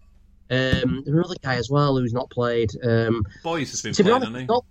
[0.50, 2.72] Um, there's another guy as well who's not played.
[2.84, 4.66] Um, Boys has been playing, honest, not,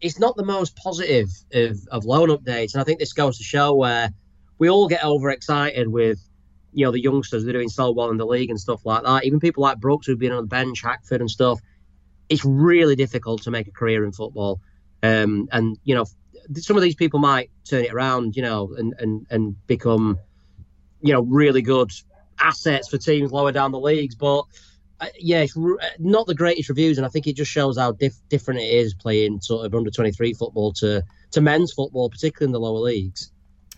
[0.00, 3.44] it's not the most positive of, of loan updates, and I think this goes to
[3.44, 4.10] show where
[4.58, 6.18] we all get overexcited with
[6.72, 9.24] you know the youngsters they're doing so well in the league and stuff like that.
[9.24, 11.60] Even people like Brooks who've been on the bench, Hackford and stuff.
[12.28, 14.60] It's really difficult to make a career in football,
[15.02, 16.04] um, and you know
[16.54, 20.18] some of these people might turn it around, you know, and and and become
[21.00, 21.90] you know really good
[22.38, 24.44] assets for teams lower down the leagues, but
[25.00, 27.92] uh, yeah, it's uh, not the greatest reviews, and I think it just shows how
[27.92, 31.02] different it is playing sort of under twenty three football to
[31.32, 33.30] to men's football, particularly in the lower leagues.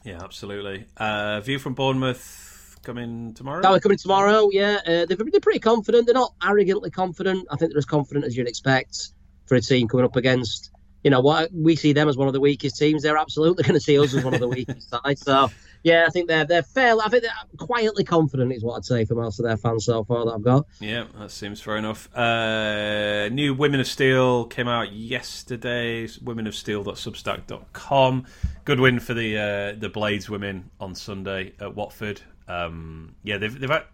[0.08, 0.86] Yeah, absolutely.
[0.96, 3.78] Uh, view from Bournemouth coming tomorrow.
[3.78, 4.48] Coming tomorrow.
[4.50, 6.06] Yeah, uh, they're, they're pretty confident.
[6.06, 7.46] They're not arrogantly confident.
[7.50, 9.10] I think they're as confident as you'd expect
[9.44, 10.70] for a team coming up against.
[11.04, 13.02] You know what we see them as one of the weakest teams.
[13.02, 15.20] They're absolutely going to see us as one of the weakest sides.
[15.20, 15.50] So
[15.82, 17.02] yeah, I think they're they're fairly.
[17.04, 20.04] I think they're quietly confident is what I'd say for most of their fans so
[20.04, 20.66] far that I've got.
[20.80, 22.14] Yeah, that seems fair enough.
[22.14, 26.08] Uh, new Women of Steel came out yesterday.
[26.22, 28.26] Women of Womenofsteel.substack.com.
[28.64, 32.20] Good win for the uh, the Blades women on Sunday at Watford.
[32.46, 33.70] Um, yeah, they've they've.
[33.70, 33.84] Had,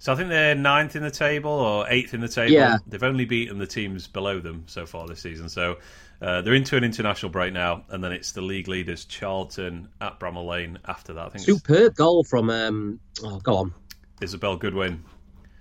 [0.00, 2.52] so I think they're ninth in the table or eighth in the table.
[2.52, 2.78] Yeah.
[2.86, 5.50] They've only beaten the teams below them so far this season.
[5.50, 5.76] So
[6.22, 10.18] uh, they're into an international break now, and then it's the league leaders Charlton at
[10.18, 11.26] Bramall Lane after that.
[11.26, 13.74] I think superb goal from um, oh, go on
[14.22, 15.04] Isobel Goodwin.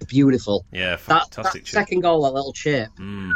[0.07, 0.65] Beautiful.
[0.71, 1.35] Yeah, fantastic.
[1.35, 2.87] That, that second goal, that little chip.
[2.97, 3.33] Mm.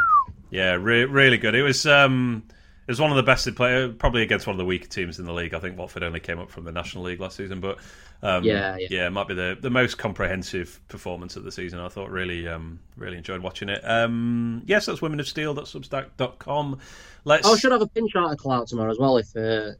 [0.50, 1.54] Yeah, re- really good.
[1.54, 1.84] It was.
[1.84, 2.44] Um,
[2.86, 5.24] it was one of the best players, probably against one of the weaker teams in
[5.24, 5.54] the league.
[5.54, 7.78] I think Watford only came up from the National League last season, but
[8.22, 11.78] um, yeah, yeah, yeah, it might be the, the most comprehensive performance of the season.
[11.78, 13.80] I thought really, um, really enjoyed watching it.
[13.84, 15.54] Um, yes, that's Women of Steel.
[15.54, 16.78] That's Substack.com.
[17.24, 17.46] Let's.
[17.46, 19.16] Oh, should have a pinch article out tomorrow as well.
[19.16, 19.72] If uh,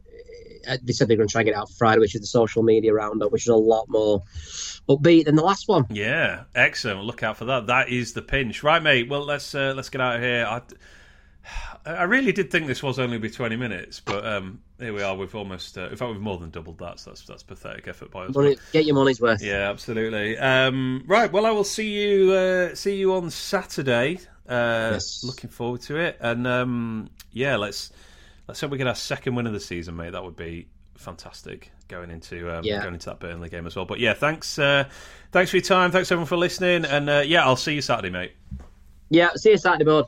[0.67, 2.27] uh they said they're going to try and get it out Friday, which is the
[2.27, 4.23] social media roundup, which is a lot more
[4.89, 5.87] upbeat than the last one.
[5.91, 7.05] Yeah, excellent.
[7.05, 7.67] Look out for that.
[7.67, 9.09] That is the pinch, right, mate?
[9.09, 10.47] Well, let's uh, let's get out of here.
[10.47, 10.63] I,
[11.87, 15.15] I really did think this was only be 20 minutes, but um, here we are.
[15.15, 17.01] We've almost, uh, in fact, we've more than doubled that.
[17.01, 18.35] So that's that's pathetic effort by us.
[18.35, 19.43] Money, get your money's worth.
[19.43, 20.39] Yeah, absolutely.
[20.39, 21.31] Um, right.
[21.31, 24.19] Well, I will see you uh, see you on Saturday.
[24.49, 25.23] Uh, yes.
[25.25, 27.93] Looking forward to it, and um, yeah, let's
[28.49, 30.13] let's hope we get our second win of the season, mate.
[30.13, 32.81] That would be fantastic going into um, yeah.
[32.81, 33.85] going into that Burnley game as well.
[33.85, 34.85] But yeah, thanks uh,
[35.33, 35.91] thanks for your time.
[35.91, 38.33] Thanks everyone for listening, and uh, yeah, I'll see you Saturday, mate.
[39.11, 40.07] Yeah, see you Saturday, bud.